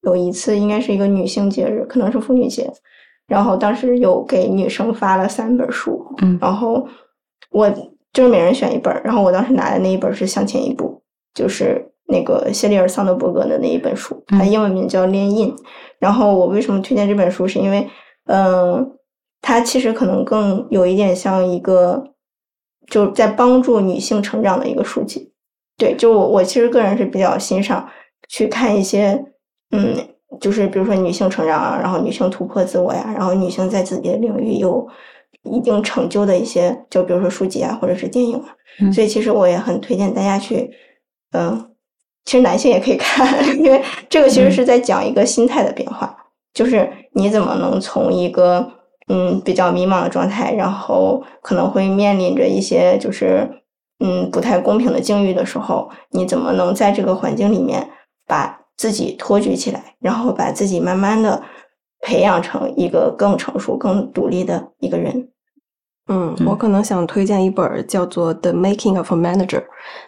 [0.01, 2.73] 有一次应该是一个女性节日，可能是妇女节，
[3.27, 6.87] 然后当时有给女生发了三本书，嗯然后
[7.51, 7.69] 我
[8.11, 11.03] 就是每人选一本，然后我当时拿的那一本是《向前一步》，
[11.39, 15.51] 就是那个谢利尔桑德伯格的那一本书，它嗯英文名叫《练印》。
[15.99, 17.87] 然后我为什么推荐这本书，是因为，
[18.25, 18.89] 嗯、
[19.41, 22.03] 它其实可能更有一点像一个，
[22.87, 25.31] 就是在帮助女性成长的一个书籍。
[25.77, 27.87] 对，就我我其实个人是比较欣赏
[28.27, 29.23] 去看一些，
[29.71, 29.95] 嗯，
[30.39, 34.87] 就是比如说女性成长啊，然后女性突破自我呀，然后女性在自己的领域有
[35.43, 38.55] 一定成就的一些，就比如说书籍啊，或者是电影啊。
[38.81, 40.71] 嗯所以其实我也很推荐大家去，
[41.33, 41.68] 嗯、
[42.29, 46.15] 其实男性也可以看，因为这个其实是在讲一个心态的变化，
[46.53, 48.71] 就是你怎么能从一个
[49.07, 53.49] 嗯比较迷茫的状态，然后可能会面临着一些就是
[53.97, 57.89] 嗯不太公平的境遇的时候，你怎么能在这个环境里面
[58.27, 61.41] 把自己托举起来，然后把自己慢慢的
[61.99, 65.29] 培养成一个更成熟、更独立的一个人。
[66.09, 69.59] 嗯，嗯我可能想推荐一本儿叫做《The Making of a Manager》，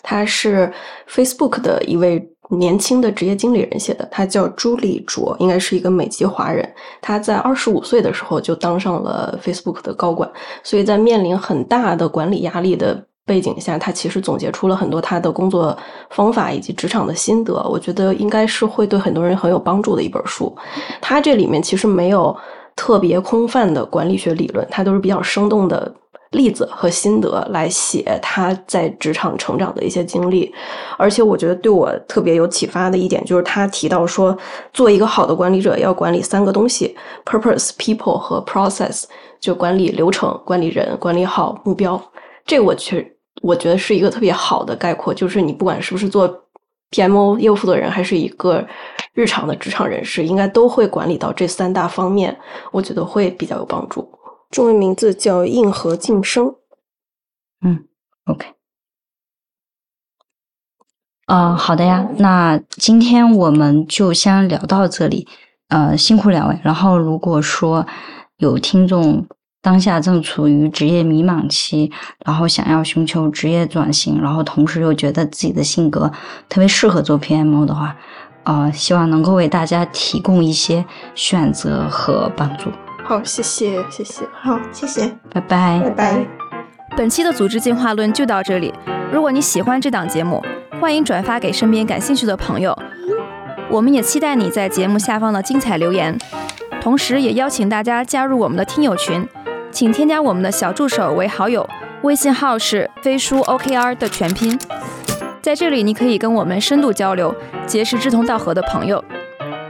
[0.04, 0.72] 他是
[1.10, 6.70] Facebook 的一位年轻的职业经理人写的，他叫朱莉卓，应该是一个美籍华人。
[7.02, 10.30] 他在二十五岁的时候就当上了 Facebook 的高管，
[10.62, 15.78] 所以在面临很大的管理压力的背景下，他其实总结出了很多他的工作
[16.10, 17.54] 方法以及职场的心得。
[17.70, 20.54] 我觉得应该是会对很多人很有帮助的一本书。
[21.00, 22.36] 他这里面其实没有
[22.82, 25.94] 特别空泛的管理学理论，它都是比较生动的
[26.32, 30.52] 例子和心得来写他在职场成长的一些经历，
[30.98, 34.36] 而且我觉得对我特别有启发的一点就是他提到说，
[34.74, 39.04] 做一个好的管理者要管理三个东西：purpose、people 和 process，
[39.40, 42.02] 就管理流程、管理人、管理好目标。
[42.48, 43.06] 这我确
[43.44, 46.28] 我觉得是一个特别好的概括，就是你不管是不是做
[46.90, 48.66] PMO 业务负责人，还是一个
[49.14, 52.38] 日常的职场人士，应该都会管理到这三大方面，
[52.72, 54.10] 我觉得会比较有帮助。
[54.50, 56.56] 中文名字叫硬核晋升。
[57.64, 57.86] 嗯
[58.26, 58.48] ，OK。
[61.26, 65.28] 啊、好的呀，那今天我们就先聊到这里。
[65.70, 66.60] 呃，辛苦两位。
[66.64, 67.88] 然后，如果说
[68.36, 69.26] 有听众
[69.62, 71.90] 当下正处于职业迷茫期，
[72.26, 76.12] 然后想要寻求职业转型，然后同时又觉得自己的性格
[76.50, 77.96] 特别适合做 PMO 的话，
[78.44, 80.84] 呃，希望能够为大家提供一些
[81.14, 82.72] 选择和帮助。
[83.04, 84.24] 好，谢谢，谢谢。
[84.32, 85.80] 好，谢谢，拜拜。
[85.84, 86.26] 拜拜。
[86.98, 88.74] 本期的组织进化论就到这里。
[89.12, 90.44] 如果你喜欢这档节目，
[90.80, 92.78] 欢迎转发给身边感兴趣的朋友。
[93.70, 96.18] 我们也期待你在节目下方的精彩留言，
[96.82, 99.28] 同时也邀请大家加入我们的听友群，
[99.72, 101.68] 请添加我们的小助手为好友，
[102.02, 104.60] 微信号是飞书 OKR 的全拼。
[105.42, 107.34] 在这里，你可以跟我们深度交流，
[107.66, 109.04] 结识志同道合的朋友。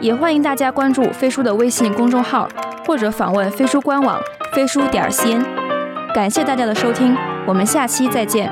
[0.01, 2.45] 也欢迎大家关注飞书的微信公众号，
[2.85, 4.19] 或者访问飞书官网
[4.53, 5.41] 飞书点 cn。
[6.13, 7.15] 感谢大家的收听，
[7.47, 8.51] 我们下期再见。